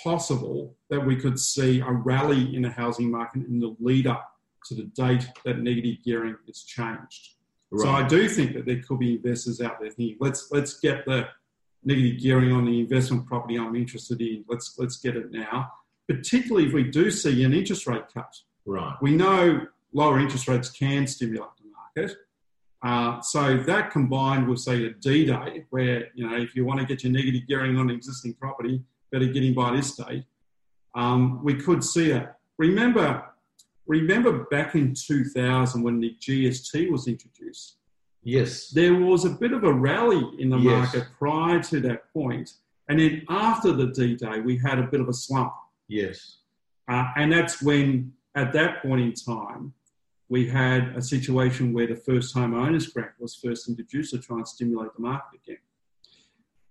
possible 0.04 0.76
that 0.90 1.06
we 1.06 1.16
could 1.16 1.40
see 1.40 1.80
a 1.82 1.92
rally 1.92 2.56
in 2.56 2.64
the 2.64 2.70
housing 2.70 3.12
market 3.12 3.46
in 3.46 3.60
the 3.60 3.76
lead 3.80 4.08
up 4.08 4.32
to 4.66 4.76
the 4.76 4.84
date 4.84 5.28
that 5.46 5.60
negative 5.60 5.98
gearing 6.04 6.36
is 6.48 6.64
changed. 6.64 7.36
So 7.76 7.90
I 7.90 8.08
do 8.08 8.30
think 8.30 8.54
that 8.54 8.68
there 8.68 8.82
could 8.84 9.00
be 9.00 9.16
investors 9.16 9.60
out 9.60 9.80
there 9.80 9.90
thinking, 9.90 10.18
let's 10.20 10.52
let's 10.52 10.80
get 10.80 11.06
the 11.06 11.28
negative 11.84 12.22
gearing 12.22 12.52
on 12.52 12.66
the 12.66 12.80
investment 12.80 13.26
property 13.26 13.58
I'm 13.58 13.76
interested 13.76 14.22
in. 14.22 14.46
Let's 14.48 14.78
let's 14.78 14.98
get 14.98 15.16
it 15.16 15.32
now. 15.32 15.72
Particularly 16.08 16.68
if 16.68 16.74
we 16.74 16.84
do 16.84 17.10
see 17.10 17.44
an 17.44 17.54
interest 17.54 17.88
rate 17.88 18.04
cut. 18.14 18.32
right. 18.66 18.96
We 19.02 19.16
know 19.16 19.66
lower 19.92 20.20
interest 20.20 20.48
rates 20.48 20.70
can 20.70 21.08
stimulate 21.08 21.50
market. 21.96 22.18
Uh, 22.84 23.22
so 23.22 23.58
that 23.58 23.92
combined 23.92 24.48
with 24.48 24.60
say 24.60 24.86
a 24.86 24.90
D 24.90 25.26
day, 25.26 25.66
where 25.70 26.08
you 26.16 26.28
know 26.30 26.36
if 26.38 26.54
you 26.56 26.66
want 26.66 26.80
to 26.82 26.86
get 26.86 27.04
your 27.04 27.14
negative 27.14 27.48
gearing 27.48 27.78
on 27.78 27.90
existing 27.90 28.34
property, 28.34 28.82
better 29.12 29.26
get 29.26 29.44
in 29.44 29.54
by 29.54 29.76
this 29.76 29.96
date. 29.96 30.26
Um, 30.96 31.44
we 31.44 31.56
could 31.56 31.84
see 31.84 32.12
that. 32.12 32.38
Remember, 32.58 33.24
remember 33.88 34.44
back 34.52 34.76
in 34.76 34.94
2000 34.94 35.82
when 35.82 36.00
the 36.00 36.16
GST 36.20 36.92
was 36.92 37.08
introduced, 37.08 37.78
Yes. 38.22 38.70
there 38.70 38.94
was 38.94 39.26
a 39.26 39.30
bit 39.32 39.54
of 39.54 39.64
a 39.64 39.74
rally 39.74 40.24
in 40.40 40.50
the 40.50 40.58
Yes. 40.58 40.94
market 40.94 41.10
prior 41.18 41.62
to 41.64 41.80
that 41.82 42.12
point, 42.14 42.52
and 42.90 43.00
then 43.00 43.24
after 43.30 43.72
the 43.72 43.88
D 43.88 44.16
day, 44.16 44.42
we 44.42 44.58
had 44.58 44.78
a 44.78 44.84
bit 44.84 45.00
of 45.00 45.08
a 45.08 45.14
slump. 45.14 45.54
Yes. 45.88 46.38
Uh, 46.90 47.06
and 47.16 47.32
that's 47.32 47.62
when, 47.62 48.12
at 48.36 48.52
that 48.54 48.82
point 48.82 49.02
in 49.02 49.14
time, 49.14 49.74
we 50.34 50.48
had 50.50 50.96
a 50.96 51.02
situation 51.16 51.74
where 51.74 51.86
the 51.86 51.96
first 51.96 52.34
home 52.34 52.56
owners 52.56 52.88
grant 52.88 53.12
was 53.20 53.36
first 53.36 53.70
introduced 53.70 54.10
to 54.12 54.18
try 54.18 54.38
and 54.38 54.48
stimulate 54.48 54.90
the 54.96 55.02
market 55.04 55.40
again. 55.44 55.60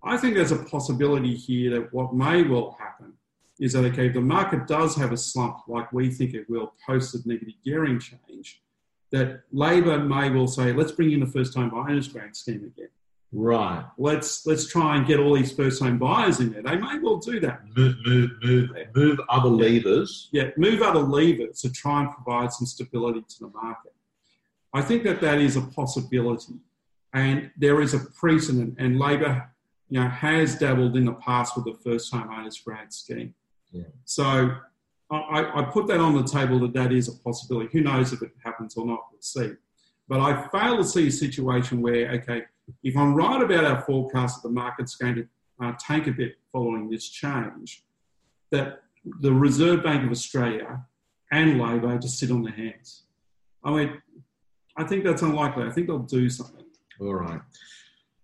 I 0.03 0.17
think 0.17 0.35
there's 0.35 0.51
a 0.51 0.65
possibility 0.65 1.37
here 1.37 1.71
that 1.71 1.95
what 1.95 2.13
may 2.13 2.43
well 2.43 2.77
happen 2.81 3.13
is 3.61 3.75
that, 3.75 3.85
okay, 3.85 4.09
if 4.09 4.15
the 4.15 4.21
market 4.21 4.67
does 4.67 4.97
have 4.97 5.13
a 5.13 5.17
slump 5.17 5.59
like 5.69 5.93
we 5.93 6.11
think 6.11 6.35
it 6.35 6.51
will 6.51 6.75
post 6.85 7.13
the 7.13 7.23
negative 7.25 7.55
gearing 7.65 8.01
change, 8.01 8.61
that 9.13 9.43
Labor 9.53 9.97
may 10.01 10.29
well 10.29 10.49
say, 10.49 10.73
let's 10.73 10.91
bring 10.91 11.13
in 11.13 11.21
the 11.21 11.27
first 11.27 11.55
home 11.55 11.73
owners 11.73 12.09
grant 12.09 12.37
scheme 12.37 12.65
again. 12.65 12.89
Right. 13.33 13.85
Let's, 13.97 14.47
let's 14.47 14.67
try 14.67 14.97
and 14.97 15.07
get 15.07 15.19
all 15.19 15.35
these 15.35 15.53
first 15.53 15.83
home 15.83 15.99
buyers 15.99 16.41
in 16.41 16.53
there. 16.53 16.63
They 16.63 16.77
may 16.77 16.99
well 16.99 17.17
do 17.17 17.41
that. 17.41 17.63
Move, 17.75 17.97
move, 18.05 18.31
move, 18.43 18.71
move 18.95 19.21
other 19.31 19.49
levers. 19.49 20.29
yeah, 20.33 20.51
move 20.59 20.83
other 20.83 21.01
levers 21.01 21.61
to 21.63 21.73
try 21.73 22.03
and 22.03 22.11
provide 22.13 22.53
some 22.53 22.67
stability 22.67 23.23
to 23.27 23.41
the 23.41 23.49
market. 23.49 23.95
I 24.75 24.83
think 24.83 25.03
that 25.05 25.21
that 25.23 25.39
is 25.39 25.57
a 25.57 25.63
possibility, 25.63 26.55
and 27.13 27.51
there 27.59 27.81
is 27.83 27.93
a 27.95 27.99
precedent. 27.99 28.77
And 28.79 28.99
Labor, 28.99 29.51
you 29.89 30.01
know, 30.01 30.09
has 30.09 30.59
dabbled 30.59 30.97
in 30.97 31.05
the 31.05 31.13
past 31.13 31.57
with 31.57 31.67
the 31.67 31.75
first 31.75 32.13
home 32.13 32.31
owners 32.33 32.59
grant 32.59 32.93
scheme. 32.93 33.35
Yeah. 33.71 33.85
So 34.05 34.55
I, 35.11 35.61
I 35.61 35.63
put 35.71 35.87
that 35.89 36.01
on 36.01 36.15
the 36.15 36.25
table 36.25 36.59
that 36.61 36.73
that 36.73 36.93
is 36.93 37.09
a 37.09 37.13
possibility. 37.19 37.69
Who 37.73 37.83
knows 37.83 38.13
if 38.13 38.23
it 38.23 38.33
happens 38.43 38.77
or 38.77 38.87
not? 38.87 39.01
We'll 39.11 39.21
see. 39.21 39.53
But 40.09 40.21
I 40.21 40.49
fail 40.49 40.79
to 40.79 40.85
see 40.85 41.09
a 41.09 41.11
situation 41.11 41.83
where, 41.83 42.11
okay, 42.13 42.43
if 42.83 42.97
I'm 42.97 43.15
right 43.15 43.43
about 43.43 43.65
our 43.65 43.83
forecast 43.83 44.43
that 44.43 44.49
the 44.49 44.55
market's 44.55 44.97
going 44.97 45.17
to 45.17 45.27
uh, 45.63 45.73
take 45.79 46.07
a 46.07 46.13
bit 46.13 46.37
following 46.53 46.91
this 46.91 47.09
change, 47.09 47.85
that 48.51 48.83
the 49.21 49.33
Reserve 49.33 49.83
Bank 49.83 50.05
of 50.05 50.11
Australia 50.11 50.85
and 51.31 51.61
Labor 51.61 51.99
just 51.99 52.19
sit 52.19 52.31
on 52.31 52.43
their 52.43 52.53
hands. 52.53 53.05
I 53.65 53.71
mean, 53.71 54.03
I 54.77 54.85
think 54.85 55.05
that's 55.05 55.23
unlikely. 55.23 55.65
I 55.65 55.71
think 55.71 55.87
they'll 55.87 55.99
do 56.01 56.29
something. 56.29 56.65
All 57.01 57.15
right. 57.15 57.41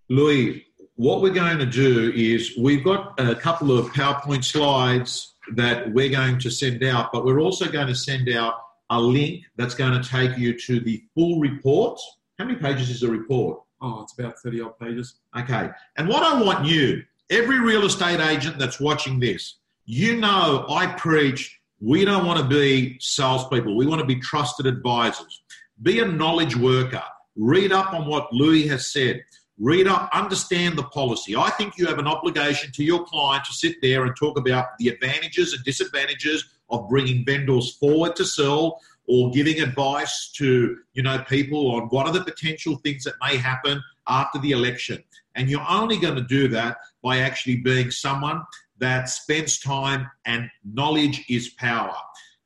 Louis, 0.08 0.64
what 0.96 1.22
we're 1.22 1.30
going 1.30 1.58
to 1.58 1.66
do 1.66 2.12
is 2.14 2.56
we've 2.58 2.84
got 2.84 3.18
a 3.20 3.34
couple 3.34 3.76
of 3.76 3.86
PowerPoint 3.92 4.44
slides 4.44 5.34
that 5.54 5.92
we're 5.92 6.10
going 6.10 6.38
to 6.40 6.50
send 6.50 6.82
out, 6.84 7.12
but 7.12 7.24
we're 7.24 7.40
also 7.40 7.70
going 7.70 7.86
to 7.86 7.94
send 7.94 8.28
out 8.28 8.54
a 8.90 9.00
link 9.00 9.44
that's 9.56 9.74
going 9.74 10.00
to 10.00 10.08
take 10.08 10.36
you 10.36 10.58
to 10.58 10.80
the 10.80 11.02
full 11.14 11.40
report. 11.40 12.00
How 12.38 12.44
many 12.44 12.58
pages 12.58 12.90
is 12.90 13.00
the 13.00 13.08
report? 13.08 13.60
Oh, 13.80 14.02
it's 14.02 14.18
about 14.18 14.38
30 14.38 14.60
odd 14.60 14.78
pages. 14.78 15.16
Okay. 15.38 15.70
And 15.96 16.08
what 16.08 16.22
I 16.22 16.42
want 16.42 16.66
you, 16.66 17.02
every 17.30 17.60
real 17.60 17.84
estate 17.84 18.20
agent 18.20 18.58
that's 18.58 18.80
watching 18.80 19.20
this, 19.20 19.56
you 19.84 20.16
know 20.16 20.66
I 20.68 20.86
preach 20.86 21.58
we 21.80 22.04
don't 22.04 22.26
want 22.26 22.40
to 22.40 22.46
be 22.46 22.96
salespeople. 23.00 23.76
We 23.76 23.86
want 23.86 24.00
to 24.00 24.06
be 24.06 24.16
trusted 24.16 24.66
advisors. 24.66 25.42
Be 25.82 26.00
a 26.00 26.04
knowledge 26.04 26.56
worker. 26.56 27.02
Read 27.36 27.70
up 27.72 27.94
on 27.94 28.06
what 28.08 28.32
Louis 28.32 28.66
has 28.66 28.92
said. 28.92 29.22
Read 29.60 29.86
up, 29.86 30.08
understand 30.12 30.76
the 30.76 30.84
policy. 30.84 31.36
I 31.36 31.50
think 31.50 31.78
you 31.78 31.86
have 31.86 31.98
an 31.98 32.06
obligation 32.06 32.72
to 32.72 32.84
your 32.84 33.04
client 33.04 33.44
to 33.44 33.52
sit 33.52 33.76
there 33.80 34.04
and 34.04 34.14
talk 34.16 34.38
about 34.38 34.66
the 34.78 34.88
advantages 34.88 35.52
and 35.52 35.62
disadvantages 35.64 36.44
of 36.70 36.88
bringing 36.88 37.24
vendors 37.24 37.76
forward 37.76 38.16
to 38.16 38.24
sell 38.24 38.80
or 39.08 39.30
giving 39.30 39.60
advice 39.60 40.30
to 40.36 40.76
you 40.92 41.02
know 41.02 41.24
people 41.28 41.70
on 41.72 41.88
what 41.88 42.06
are 42.06 42.12
the 42.12 42.24
potential 42.24 42.76
things 42.76 43.04
that 43.04 43.14
may 43.22 43.36
happen 43.36 43.82
after 44.06 44.38
the 44.38 44.52
election. 44.52 45.02
And 45.34 45.48
you're 45.48 45.66
only 45.68 45.98
going 45.98 46.16
to 46.16 46.22
do 46.22 46.48
that 46.48 46.78
by 47.02 47.18
actually 47.18 47.56
being 47.56 47.90
someone 47.90 48.42
that 48.78 49.08
spends 49.08 49.58
time 49.58 50.10
and 50.24 50.50
knowledge 50.64 51.24
is 51.28 51.50
power. 51.50 51.94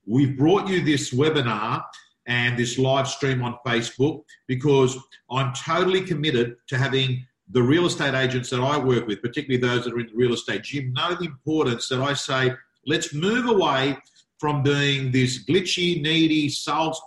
We've 0.07 0.37
brought 0.37 0.69
you 0.69 0.83
this 0.83 1.13
webinar 1.13 1.85
and 2.27 2.59
this 2.59 2.79
live 2.79 3.09
stream 3.09 3.43
on 3.43 3.59
facebook 3.67 4.23
because 4.47 4.97
i'm 5.31 5.53
totally 5.55 6.03
committed 6.03 6.57
to 6.69 6.79
having 6.79 7.25
the 7.51 7.63
real 7.63 7.87
estate 7.87 8.15
agents 8.15 8.51
that 8.51 8.61
i 8.61 8.79
work 8.79 9.07
with 9.07 9.21
particularly 9.21 9.61
those 9.61 9.85
that 9.85 9.93
are 9.93 10.01
in 10.01 10.07
the 10.07 10.15
real 10.15 10.33
estate 10.33 10.63
gym 10.63 10.93
know 10.93 11.15
the 11.15 11.27
importance 11.27 11.89
that 11.89 12.01
i 12.01 12.13
say 12.13 12.53
let's 12.87 13.13
move 13.13 13.47
away 13.47 13.97
from 14.43 14.61
being 14.61 15.13
this 15.13 15.45
glitchy, 15.45 16.03
needy 16.03 16.49
sales 16.49 17.01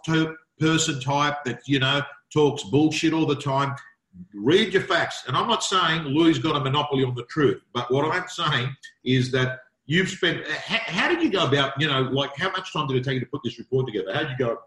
person 0.58 1.02
type 1.02 1.43
that 1.43 1.60
you 1.67 1.80
know 1.80 2.02
talks 2.34 2.63
bullshit 2.63 3.12
all 3.12 3.26
the 3.26 3.36
time. 3.36 3.76
Read 4.34 4.71
your 4.71 4.84
facts, 4.84 5.26
and 5.28 5.36
I'm 5.36 5.50
not 5.50 5.62
saying 5.62 6.04
Louis 6.04 6.39
got 6.39 6.56
a 6.56 6.62
monopoly 6.62 7.04
on 7.04 7.13
the 7.13 7.26
truth, 7.26 7.62
but 7.74 7.91
what 7.91 8.10
I'm 8.10 8.30
saying 8.30 8.74
is 9.04 9.32
that 9.34 9.60
you've 9.86 10.08
spent. 10.08 10.48
How, 10.48 10.80
how 10.86 11.10
did 11.10 11.21
you 11.21 11.30
go 11.30 11.45
about? 11.45 11.74
You 11.78 11.89
know, 11.89 12.04
like 12.04 12.38
how 12.38 12.50
much 12.52 12.71
time 12.71 12.88
did 12.88 12.95
it 12.95 13.04
take 13.04 13.15
you 13.15 13.19
to 13.19 13.26
put 13.26 13.41
this 13.43 13.60
report 13.60 13.86
together? 13.86 14.13
How 14.13 14.21
did 14.21 14.32
you 14.32 14.38
go 14.38 14.58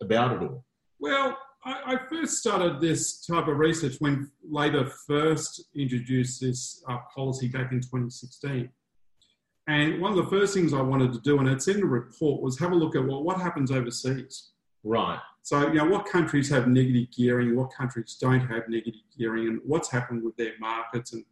about 0.00 0.32
it 0.32 0.42
all? 0.48 0.64
Well, 0.98 1.36
I, 1.62 1.92
I 1.92 1.96
first 2.08 2.38
started 2.38 2.80
this 2.80 3.26
type 3.26 3.48
of 3.48 3.58
research 3.58 3.96
when 3.98 4.30
Labor 4.48 4.86
first 5.06 5.62
introduced 5.74 6.40
this 6.40 6.82
uh, 6.88 6.96
policy 7.14 7.48
back 7.48 7.70
in 7.70 7.80
2016. 7.82 8.70
And 9.68 10.00
one 10.00 10.10
of 10.10 10.16
the 10.16 10.30
first 10.30 10.54
things 10.54 10.72
I 10.72 10.80
wanted 10.80 11.12
to 11.12 11.20
do, 11.20 11.38
and 11.38 11.48
it's 11.48 11.68
in 11.68 11.80
the 11.80 11.86
report, 11.86 12.40
was 12.42 12.58
have 12.58 12.72
a 12.72 12.74
look 12.74 12.96
at 12.96 13.06
well, 13.06 13.22
what 13.22 13.38
happens 13.38 13.70
overseas. 13.70 14.50
Right. 14.82 15.20
So, 15.42 15.68
you 15.68 15.74
know, 15.74 15.84
what 15.84 16.06
countries 16.06 16.48
have 16.48 16.68
negative 16.68 17.08
gearing, 17.14 17.54
what 17.54 17.70
countries 17.72 18.16
don't 18.18 18.40
have 18.40 18.68
negative 18.68 19.02
gearing, 19.16 19.46
and 19.46 19.60
what's 19.66 19.90
happened 19.90 20.24
with 20.24 20.36
their 20.36 20.52
markets. 20.58 21.12
And, 21.12 21.24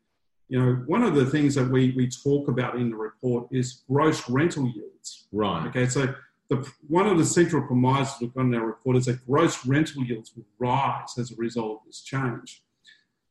you 0.49 0.61
know, 0.61 0.75
one 0.87 1.03
of 1.03 1.15
the 1.15 1.25
things 1.25 1.55
that 1.55 1.69
we, 1.69 1.93
we 1.97 2.09
talk 2.09 2.49
about 2.49 2.77
in 2.77 2.91
the 2.91 2.97
report 2.97 3.49
is 3.51 3.85
gross 3.91 4.29
rental 4.29 4.67
yields. 4.69 5.29
Right. 5.33 5.67
Okay, 5.69 5.87
so 5.87 6.15
the, 6.51 6.71
one 6.89 7.07
of 7.07 7.17
the 7.17 7.25
central 7.25 7.67
premises 7.67 8.17
we've 8.21 8.35
got 8.35 8.43
in 8.43 8.55
our 8.55 8.67
report 8.67 8.97
is 8.97 9.07
that 9.07 9.25
gross 9.27 9.67
rental 9.67 10.05
yields 10.05 10.33
will 10.37 10.45
rise 10.59 11.17
as 11.19 11.33
a 11.33 11.37
result 11.37 11.81
of 11.81 11.87
this 11.87 12.03
change. 12.03 12.63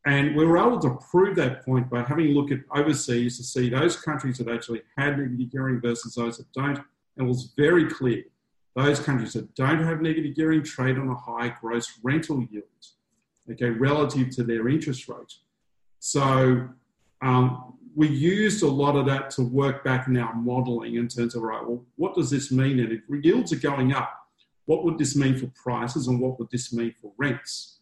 And 0.06 0.36
we 0.36 0.46
were 0.46 0.56
able 0.56 0.78
to 0.78 0.96
prove 1.10 1.34
that 1.36 1.64
point 1.64 1.90
by 1.90 2.02
having 2.04 2.28
a 2.28 2.30
look 2.30 2.52
at 2.52 2.60
overseas 2.74 3.36
to 3.38 3.42
see 3.42 3.68
those 3.68 3.96
countries 3.96 4.38
that 4.38 4.48
actually 4.48 4.82
had 4.96 5.18
negative 5.18 5.50
gearing 5.50 5.80
versus 5.80 6.14
those 6.14 6.38
that 6.38 6.50
don't. 6.52 6.78
And 6.78 7.26
it 7.26 7.28
was 7.28 7.52
very 7.56 7.86
clear 7.90 8.22
those 8.76 9.00
countries 9.00 9.32
that 9.32 9.52
don't 9.56 9.82
have 9.82 10.00
negative 10.00 10.36
gearing 10.36 10.62
trade 10.62 10.96
on 10.96 11.08
a 11.08 11.14
high 11.14 11.48
gross 11.60 11.98
rental 12.04 12.46
yield, 12.50 12.64
okay, 13.50 13.70
relative 13.70 14.30
to 14.36 14.44
their 14.44 14.68
interest 14.68 15.08
rate. 15.08 15.34
So 15.98 16.68
um, 17.20 17.74
we 17.96 18.06
used 18.06 18.62
a 18.62 18.68
lot 18.68 18.94
of 18.94 19.06
that 19.06 19.30
to 19.30 19.42
work 19.42 19.82
back 19.82 20.06
in 20.06 20.16
our 20.18 20.34
modelling 20.34 20.94
in 20.94 21.08
terms 21.08 21.34
of, 21.34 21.42
right, 21.42 21.66
well, 21.66 21.84
what 21.96 22.14
does 22.14 22.30
this 22.30 22.52
mean? 22.52 22.78
And 22.78 22.92
if 22.92 23.00
yields 23.24 23.52
are 23.52 23.56
going 23.56 23.92
up, 23.92 24.12
what 24.66 24.84
would 24.84 24.98
this 24.98 25.16
mean 25.16 25.36
for 25.36 25.50
prices 25.60 26.06
and 26.06 26.20
what 26.20 26.38
would 26.38 26.50
this 26.52 26.72
mean 26.72 26.94
for 27.00 27.10
rents? 27.16 27.78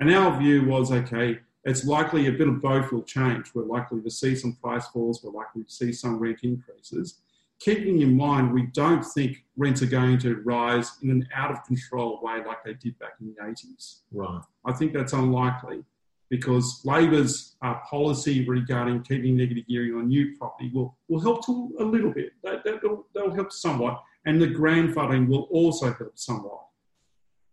And 0.00 0.12
our 0.12 0.36
view 0.40 0.64
was, 0.64 0.90
okay, 0.90 1.40
it's 1.64 1.84
likely 1.84 2.26
a 2.26 2.32
bit 2.32 2.48
of 2.48 2.60
both 2.60 2.92
will 2.92 3.02
change. 3.02 3.50
We're 3.54 3.64
likely 3.64 4.00
to 4.02 4.10
see 4.10 4.34
some 4.34 4.54
price 4.54 4.86
falls, 4.88 5.22
we're 5.22 5.32
likely 5.32 5.64
to 5.64 5.70
see 5.70 5.92
some 5.92 6.18
rent 6.18 6.40
increases. 6.42 7.20
Keeping 7.60 8.02
in 8.02 8.16
mind, 8.16 8.52
we 8.54 8.66
don't 8.66 9.04
think 9.04 9.44
rents 9.56 9.82
are 9.82 9.86
going 9.86 10.18
to 10.20 10.36
rise 10.42 10.92
in 11.02 11.10
an 11.10 11.28
out 11.34 11.50
of 11.50 11.64
control 11.64 12.20
way 12.22 12.38
like 12.46 12.62
they 12.64 12.74
did 12.74 12.96
back 13.00 13.14
in 13.20 13.34
the 13.34 13.42
80s. 13.42 14.02
Right. 14.12 14.40
I 14.64 14.72
think 14.72 14.92
that's 14.92 15.12
unlikely 15.12 15.82
because 16.30 16.82
Labor's 16.84 17.56
uh, 17.62 17.74
policy 17.88 18.46
regarding 18.46 19.02
keeping 19.02 19.36
negative 19.36 19.66
gearing 19.66 19.94
on 19.94 20.08
new 20.08 20.36
property 20.36 20.70
will, 20.72 20.96
will 21.08 21.20
help 21.20 21.44
to 21.46 21.74
a 21.80 21.84
little 21.84 22.12
bit. 22.12 22.32
That, 22.44 22.64
that'll, 22.64 23.06
that'll 23.14 23.34
help 23.34 23.50
somewhat. 23.50 24.02
And 24.26 24.40
the 24.40 24.48
grandfathering 24.48 25.26
will 25.26 25.48
also 25.50 25.92
help 25.92 26.12
somewhat. 26.18 26.66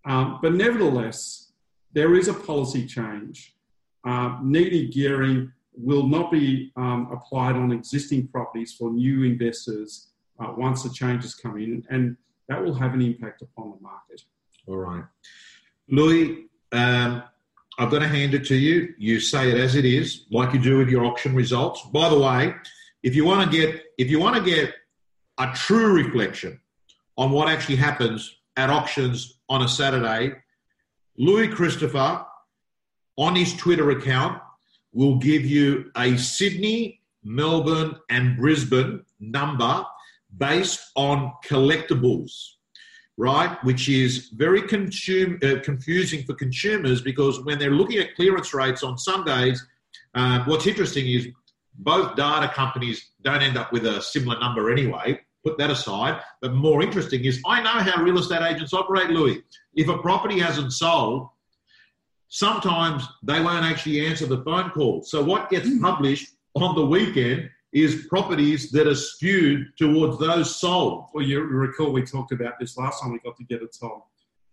Um, 0.05 0.39
but 0.41 0.53
nevertheless, 0.53 1.53
there 1.93 2.15
is 2.15 2.27
a 2.27 2.33
policy 2.33 2.85
change. 2.85 3.54
Uh, 4.05 4.37
negative 4.43 4.91
gearing 4.91 5.51
will 5.73 6.07
not 6.07 6.31
be 6.31 6.71
um, 6.77 7.09
applied 7.11 7.55
on 7.55 7.71
existing 7.71 8.27
properties 8.27 8.73
for 8.73 8.91
new 8.91 9.23
investors 9.23 10.09
uh, 10.39 10.53
once 10.57 10.83
the 10.83 10.89
changes 10.89 11.33
come 11.33 11.57
in, 11.57 11.83
and 11.89 12.15
that 12.47 12.63
will 12.63 12.73
have 12.73 12.93
an 12.93 13.01
impact 13.01 13.41
upon 13.41 13.71
the 13.71 13.81
market. 13.81 14.21
All 14.67 14.77
right. 14.77 15.03
Louis, 15.89 16.45
um, 16.71 17.23
I've 17.77 17.91
got 17.91 17.99
to 17.99 18.07
hand 18.07 18.33
it 18.33 18.45
to 18.45 18.55
you. 18.55 18.93
You 18.97 19.19
say 19.19 19.51
it 19.51 19.57
as 19.57 19.75
it 19.75 19.85
is, 19.85 20.25
like 20.31 20.53
you 20.53 20.59
do 20.59 20.77
with 20.77 20.89
your 20.89 21.05
auction 21.05 21.35
results. 21.35 21.81
By 21.93 22.09
the 22.09 22.19
way, 22.19 22.55
if 23.03 23.15
you 23.15 23.25
want 23.25 23.49
to 23.49 23.57
get 23.57 23.83
if 23.97 24.09
you 24.09 24.19
want 24.19 24.35
to 24.35 24.41
get 24.41 24.73
a 25.37 25.51
true 25.53 25.93
reflection 25.93 26.59
on 27.17 27.31
what 27.31 27.47
actually 27.49 27.75
happens 27.75 28.37
at 28.55 28.69
auctions 28.69 29.39
on 29.49 29.61
a 29.61 29.67
Saturday, 29.67 30.33
Louis 31.17 31.47
Christopher 31.47 32.25
on 33.17 33.35
his 33.35 33.53
Twitter 33.55 33.91
account 33.91 34.41
will 34.93 35.17
give 35.17 35.45
you 35.45 35.91
a 35.97 36.17
Sydney, 36.17 37.01
Melbourne, 37.23 37.95
and 38.09 38.37
Brisbane 38.37 39.03
number 39.19 39.85
based 40.37 40.91
on 40.95 41.33
collectibles 41.45 42.55
right? 43.17 43.57
Which 43.63 43.87
is 43.87 44.29
very 44.35 44.61
consume, 44.61 45.39
uh, 45.43 45.59
confusing 45.63 46.23
for 46.23 46.33
consumers 46.33 47.01
because 47.01 47.43
when 47.43 47.59
they're 47.59 47.71
looking 47.71 47.99
at 47.99 48.15
clearance 48.15 48.53
rates 48.53 48.83
on 48.83 48.97
Sundays, 48.97 49.65
uh, 50.15 50.43
what's 50.45 50.67
interesting 50.67 51.07
is 51.07 51.27
both 51.79 52.15
data 52.15 52.51
companies 52.53 53.11
don't 53.21 53.41
end 53.41 53.57
up 53.57 53.71
with 53.71 53.85
a 53.85 54.01
similar 54.01 54.39
number 54.39 54.71
anyway. 54.71 55.19
Put 55.43 55.57
that 55.57 55.69
aside. 55.69 56.21
But 56.41 56.53
more 56.53 56.81
interesting 56.81 57.25
is 57.25 57.41
I 57.45 57.61
know 57.61 57.69
how 57.69 58.01
real 58.01 58.17
estate 58.17 58.41
agents 58.41 58.73
operate, 58.73 59.09
Louis. 59.09 59.43
If 59.75 59.87
a 59.89 59.97
property 59.97 60.39
hasn't 60.39 60.73
sold, 60.73 61.29
sometimes 62.29 63.03
they 63.23 63.41
won't 63.41 63.65
actually 63.65 64.05
answer 64.05 64.25
the 64.25 64.43
phone 64.43 64.69
call. 64.71 65.01
So 65.03 65.23
what 65.23 65.49
gets 65.49 65.67
hmm. 65.67 65.81
published 65.81 66.35
on 66.55 66.75
the 66.75 66.85
weekend 66.85 67.49
is 67.73 68.07
properties 68.07 68.71
that 68.71 68.87
are 68.87 68.95
skewed 68.95 69.67
towards 69.77 70.17
those 70.17 70.55
sold. 70.55 71.07
Well, 71.13 71.25
you 71.25 71.41
recall 71.41 71.91
we 71.91 72.03
talked 72.03 72.31
about 72.31 72.53
this 72.57 72.77
last 72.77 73.01
time 73.01 73.11
we 73.11 73.19
got 73.19 73.35
together, 73.35 73.67
Tom. 73.79 74.01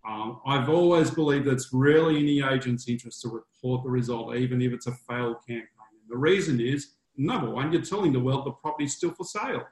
Um, 0.04 0.40
I've 0.44 0.68
always 0.68 1.12
believed 1.12 1.44
that 1.44 1.52
it's 1.52 1.72
really 1.72 2.18
in 2.18 2.26
the 2.26 2.42
agent's 2.48 2.88
interest 2.88 3.22
to 3.22 3.28
report 3.28 3.85
the 3.85 3.90
result, 3.90 4.35
even 4.35 4.61
if 4.61 4.72
it's 4.72 4.88
a 4.88 4.92
failed 5.08 5.37
campaign. 5.46 5.68
And 5.92 6.11
the 6.11 6.16
reason 6.16 6.61
is, 6.61 6.94
number 7.16 7.48
one, 7.48 7.72
you're 7.72 7.82
telling 7.82 8.12
the 8.12 8.18
world 8.18 8.44
the 8.44 8.50
property's 8.50 8.96
still 8.96 9.12
for 9.12 9.24
sale. 9.24 9.62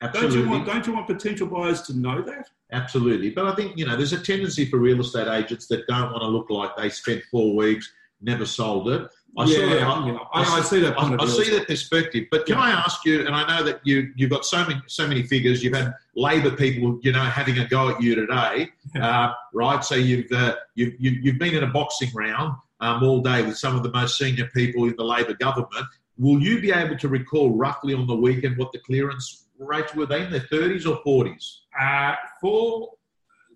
Absolutely. 0.00 0.36
Don't 0.36 0.44
you, 0.44 0.50
want, 0.50 0.66
don't 0.66 0.86
you 0.86 0.92
want 0.92 1.06
potential 1.08 1.46
buyers 1.48 1.82
to 1.82 1.98
know 1.98 2.22
that? 2.22 2.48
Absolutely. 2.70 3.30
But 3.30 3.46
I 3.46 3.54
think, 3.54 3.76
you 3.76 3.84
know, 3.86 3.96
there's 3.96 4.12
a 4.12 4.20
tendency 4.20 4.64
for 4.64 4.78
real 4.78 5.00
estate 5.00 5.26
agents 5.26 5.66
that 5.68 5.86
don't 5.88 6.12
want 6.12 6.22
to 6.22 6.28
look 6.28 6.50
like 6.50 6.76
they 6.76 6.88
spent 6.88 7.22
four 7.30 7.56
weeks, 7.56 7.92
never 8.20 8.46
sold 8.46 8.88
it. 8.90 9.08
I 9.36 9.44
yeah, 9.44 9.56
see, 9.56 9.62
I, 9.62 10.06
you 10.06 10.12
know, 10.12 10.28
I, 10.32 10.42
I, 10.42 10.60
see 10.62 10.80
that. 10.80 10.98
I, 10.98 11.16
I 11.16 11.26
see 11.26 11.50
that 11.56 11.66
perspective. 11.66 12.26
But 12.30 12.46
can 12.46 12.56
yeah. 12.56 12.62
I 12.62 12.70
ask 12.70 13.04
you? 13.04 13.26
And 13.26 13.34
I 13.34 13.46
know 13.46 13.62
that 13.64 13.80
you 13.84 14.10
you've 14.16 14.30
got 14.30 14.44
so 14.44 14.64
many 14.66 14.80
so 14.86 15.06
many 15.06 15.22
figures. 15.22 15.62
You've 15.62 15.76
had 15.76 15.94
Labor 16.16 16.50
people, 16.50 16.98
you 17.02 17.12
know, 17.12 17.20
having 17.20 17.58
a 17.58 17.66
go 17.66 17.90
at 17.90 18.02
you 18.02 18.14
today, 18.14 18.70
uh, 19.00 19.32
right? 19.52 19.84
So 19.84 19.96
you've, 19.96 20.32
uh, 20.32 20.56
you've 20.74 20.94
you've 20.98 21.38
been 21.38 21.54
in 21.54 21.62
a 21.62 21.68
boxing 21.68 22.10
round 22.14 22.56
um, 22.80 23.02
all 23.04 23.20
day 23.20 23.42
with 23.42 23.58
some 23.58 23.76
of 23.76 23.82
the 23.82 23.92
most 23.92 24.16
senior 24.16 24.46
people 24.54 24.84
in 24.84 24.96
the 24.96 25.04
Labor 25.04 25.34
government. 25.34 25.86
Will 26.16 26.40
you 26.40 26.60
be 26.60 26.72
able 26.72 26.96
to 26.96 27.06
recall 27.08 27.54
roughly 27.54 27.94
on 27.94 28.06
the 28.06 28.16
weekend 28.16 28.56
what 28.56 28.72
the 28.72 28.78
clearance 28.80 29.46
rates 29.58 29.94
were? 29.94 30.06
They 30.06 30.24
in 30.24 30.30
their 30.30 30.46
thirties 30.50 30.86
or 30.86 31.00
forties? 31.04 31.62
Uh, 31.80 32.14
for 32.40 32.90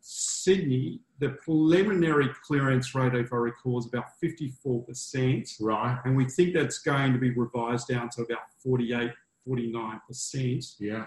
Sydney, 0.03 1.01
the 1.21 1.31
preliminary 1.31 2.29
clearance 2.45 2.95
rate, 2.95 3.15
if 3.15 3.33
I 3.33 3.37
recall, 3.37 3.79
is 3.79 3.87
about 3.87 4.07
54%. 4.23 5.53
Right. 5.61 5.99
And 6.05 6.17
we 6.17 6.25
think 6.25 6.55
that's 6.55 6.79
going 6.79 7.13
to 7.13 7.19
be 7.19 7.31
revised 7.31 7.87
down 7.87 8.11
to 8.11 8.23
about 8.23 8.41
48, 8.63 9.13
49%. 9.49 10.75
Yeah. 10.81 11.05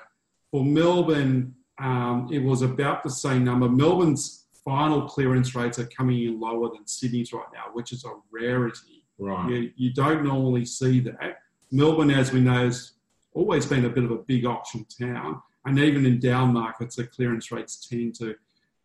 For 0.50 0.64
Melbourne, 0.64 1.54
um, 1.78 2.30
it 2.32 2.40
was 2.40 2.62
about 2.62 3.04
the 3.04 3.10
same 3.10 3.44
number. 3.44 3.68
Melbourne's 3.68 4.46
final 4.64 5.02
clearance 5.02 5.54
rates 5.54 5.78
are 5.78 5.88
coming 5.88 6.24
in 6.24 6.40
lower 6.40 6.70
than 6.70 6.88
Sydney's 6.88 7.34
right 7.34 7.46
now, 7.54 7.66
which 7.74 7.92
is 7.92 8.06
a 8.06 8.14
rarity. 8.32 9.04
Right. 9.20 9.50
You, 9.50 9.72
you 9.76 9.94
don't 9.94 10.24
normally 10.24 10.66
see 10.66 11.02
that. 11.02 11.40
Melbourne, 11.72 12.12
as 12.12 12.32
we 12.32 12.40
know, 12.40 12.66
has 12.66 12.94
always 13.36 13.66
been 13.66 13.86
a 13.86 13.90
bit 13.90 14.04
of 14.04 14.12
a 14.12 14.18
big 14.18 14.46
auction 14.46 14.86
town. 15.00 15.42
And 15.66 15.78
even 15.78 16.06
in 16.06 16.20
down 16.20 16.54
markets, 16.54 16.96
the 16.96 17.06
clearance 17.06 17.52
rates 17.52 17.88
tend 17.88 18.16
to 18.16 18.36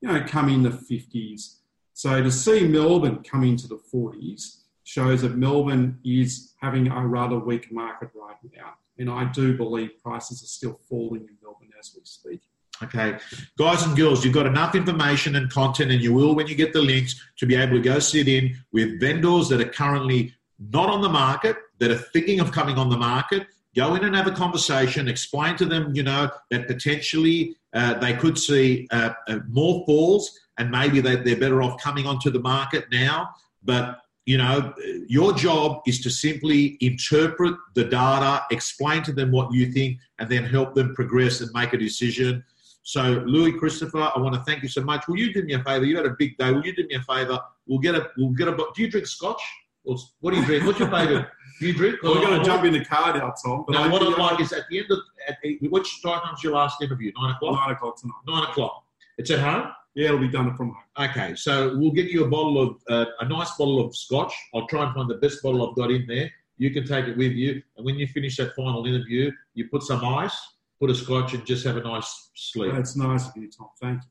you 0.01 0.09
know, 0.09 0.25
come 0.27 0.49
in 0.49 0.63
the 0.63 0.71
50s. 0.71 1.57
So 1.95 2.23
to 2.23 2.31
see 2.31 2.67
Melbourne 2.67 3.23
come 3.23 3.45
into 3.45 3.69
the 3.69 3.79
40s 3.93 4.61
shows 4.85 5.23
that 5.23 5.37
Melbourne 5.37 5.99
is 6.05 6.55
having 6.61 6.89
a 6.89 7.07
rather 7.07 7.39
weak 7.39 7.71
market 7.71 8.11
right 8.15 8.37
now. 8.57 8.75
And 8.99 9.09
I 9.11 9.31
do 9.33 9.57
believe 9.57 10.03
prices 10.03 10.43
are 10.43 10.47
still 10.47 10.81
falling 10.89 11.23
in 11.23 11.37
Melbourne 11.43 11.71
as 11.79 11.95
we 11.95 12.03
speak. 12.05 12.41
Okay, 12.83 13.19
guys 13.59 13.83
and 13.83 13.95
girls, 13.95 14.25
you've 14.25 14.33
got 14.33 14.47
enough 14.47 14.75
information 14.75 15.37
and 15.37 15.51
content, 15.51 15.91
and 15.91 16.01
you 16.01 16.15
will 16.15 16.35
when 16.35 16.47
you 16.47 16.55
get 16.55 16.73
the 16.73 16.81
links 16.81 17.15
to 17.37 17.45
be 17.45 17.55
able 17.55 17.75
to 17.75 17.83
go 17.83 17.99
sit 17.99 18.27
in 18.27 18.57
with 18.73 18.99
vendors 18.99 19.51
that 19.51 19.61
are 19.61 19.69
currently 19.69 20.35
not 20.59 20.89
on 20.89 21.03
the 21.03 21.09
market, 21.09 21.57
that 21.79 21.91
are 21.91 21.99
thinking 21.99 22.41
of 22.41 22.53
coming 22.53 22.79
on 22.79 22.89
the 22.89 22.97
market. 22.97 23.47
Go 23.77 23.95
in 23.95 24.05
and 24.05 24.17
have 24.17 24.27
a 24.27 24.33
conversation, 24.33 25.09
explain 25.09 25.57
to 25.57 25.65
them, 25.65 25.95
you 25.95 26.03
know, 26.03 26.29
that 26.51 26.67
potentially 26.67 27.57
uh, 27.73 27.95
they 27.95 28.15
could 28.15 28.37
see 28.37 28.89
uh, 28.91 29.11
uh, 29.29 29.39
more 29.49 29.85
falls 29.87 30.37
and 30.59 30.71
maybe 30.71 31.01
they, 31.01 31.17
they're 31.17 31.37
better 31.37 31.63
off 31.63 31.81
coming 31.81 32.07
onto 32.07 32.31
the 32.31 32.41
market 32.41 32.87
now. 32.91 33.31
But 33.63 34.01
you 34.27 34.39
know, 34.39 34.73
your 35.09 35.33
job 35.33 35.81
is 35.87 36.01
to 36.03 36.11
simply 36.11 36.77
interpret 36.81 37.55
the 37.75 37.85
data, 37.85 38.45
explain 38.51 39.03
to 39.03 39.13
them 39.13 39.33
what 39.33 39.53
you 39.53 39.73
think, 39.73 39.99
and 40.19 40.29
then 40.29 40.45
help 40.45 40.75
them 40.75 40.95
progress 40.95 41.41
and 41.41 41.51
make 41.53 41.73
a 41.73 41.79
decision. 41.79 42.45
So, 42.83 43.25
Louis 43.27 43.53
Christopher, 43.59 44.11
I 44.15 44.19
want 44.19 44.35
to 44.35 44.43
thank 44.43 44.63
you 44.63 44.69
so 44.69 44.83
much. 44.83 45.09
Will 45.09 45.17
you 45.17 45.33
do 45.33 45.43
me 45.43 45.55
a 45.55 45.65
favour? 45.65 45.85
You 45.85 45.97
had 45.97 46.07
a 46.07 46.15
big 46.19 46.37
day. 46.37 46.53
Will 46.53 46.65
you 46.65 46.75
do 46.77 46.87
me 46.87 46.97
a 46.97 47.03
favour? 47.03 47.41
We'll 47.67 47.79
get 47.79 47.95
a. 47.95 48.09
We'll 48.17 48.31
get 48.31 48.49
a. 48.49 48.53
Do 48.53 48.83
you 48.83 48.91
drink 48.91 49.07
scotch? 49.07 49.43
Or 49.85 49.97
what 50.21 50.33
do 50.33 50.39
you 50.39 50.45
drink? 50.45 50.67
What's 50.67 50.79
your 50.79 50.91
favourite? 50.91 51.27
Do 51.61 51.67
you 51.67 51.75
drink? 51.75 52.03
Well, 52.03 52.15
we're 52.15 52.27
going 52.27 52.39
to 52.39 52.45
jump 52.45 52.65
in 52.65 52.73
the 52.73 52.83
car 52.83 53.13
now, 53.13 53.35
Tom. 53.45 53.65
But 53.69 53.75
no, 53.75 53.91
what 53.91 54.03
I'd 54.03 54.17
like 54.17 54.41
is 54.41 54.51
at 54.55 54.63
the 54.71 54.79
end 54.79 54.91
of 54.91 54.99
at 55.29 55.37
which 55.71 56.03
time 56.03 56.21
time's 56.23 56.43
your 56.43 56.55
last 56.55 56.81
interview? 56.81 57.13
Nine 57.21 57.35
o'clock. 57.35 57.55
Nine 57.55 57.77
o'clock 57.77 58.01
tonight. 58.01 58.15
Nine 58.27 58.45
o'clock. 58.45 58.83
It's 59.19 59.31
at 59.31 59.41
home. 59.41 59.71
Yeah, 59.95 60.07
it'll 60.07 60.21
be 60.21 60.29
done 60.29 60.57
from 60.57 60.69
home. 60.69 61.11
Okay, 61.11 61.35
so 61.35 61.77
we'll 61.77 61.91
get 61.91 62.07
you 62.07 62.25
a 62.25 62.29
bottle 62.29 62.59
of 62.63 62.77
uh, 62.89 63.05
a 63.21 63.29
nice 63.29 63.51
bottle 63.59 63.85
of 63.85 63.95
scotch. 63.95 64.33
I'll 64.55 64.67
try 64.69 64.87
and 64.87 64.95
find 64.95 65.11
the 65.11 65.17
best 65.17 65.43
bottle 65.43 65.69
I've 65.69 65.77
got 65.77 65.91
in 65.91 66.07
there. 66.07 66.31
You 66.57 66.71
can 66.71 66.87
take 66.87 67.07
it 67.07 67.19
with 67.19 67.33
you, 67.33 67.63
and 67.77 67.85
when 67.85 67.97
you 67.97 68.07
finish 68.07 68.39
that 68.39 68.55
final 68.55 68.87
interview, 68.87 69.31
you 69.53 69.69
put 69.69 69.83
some 69.83 70.03
ice, 70.03 70.39
put 70.79 70.89
a 70.89 70.95
scotch, 70.95 71.35
and 71.35 71.45
just 71.45 71.67
have 71.67 71.77
a 71.77 71.83
nice 71.83 72.31
sleep. 72.35 72.73
That's 72.73 72.97
nice 72.97 73.29
of 73.29 73.37
you, 73.37 73.51
Tom. 73.51 73.69
Thank 73.79 74.03
you. 74.03 74.09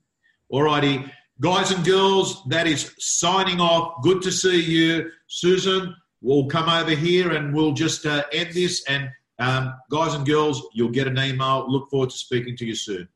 All 0.50 0.62
righty, 0.62 1.04
guys 1.42 1.72
and 1.72 1.84
girls, 1.84 2.44
that 2.50 2.68
is 2.68 2.94
signing 3.00 3.60
off. 3.60 4.04
Good 4.04 4.22
to 4.22 4.32
see 4.32 4.62
you, 4.62 5.12
Susan 5.28 5.96
we'll 6.22 6.46
come 6.48 6.70
over 6.70 6.92
here 6.92 7.32
and 7.32 7.54
we'll 7.54 7.74
just 7.74 8.06
uh, 8.06 8.24
end 8.32 8.54
this. 8.54 8.84
And 8.88 9.10
um, 9.40 9.74
guys 9.90 10.14
and 10.14 10.26
girls, 10.26 10.68
you'll 10.74 10.90
get 10.90 11.08
an 11.08 11.18
email. 11.18 11.66
Look 11.70 11.90
forward 11.90 12.10
to 12.10 12.18
speaking 12.18 12.58
to 12.58 12.66
you 12.66 12.76
soon. 12.76 13.08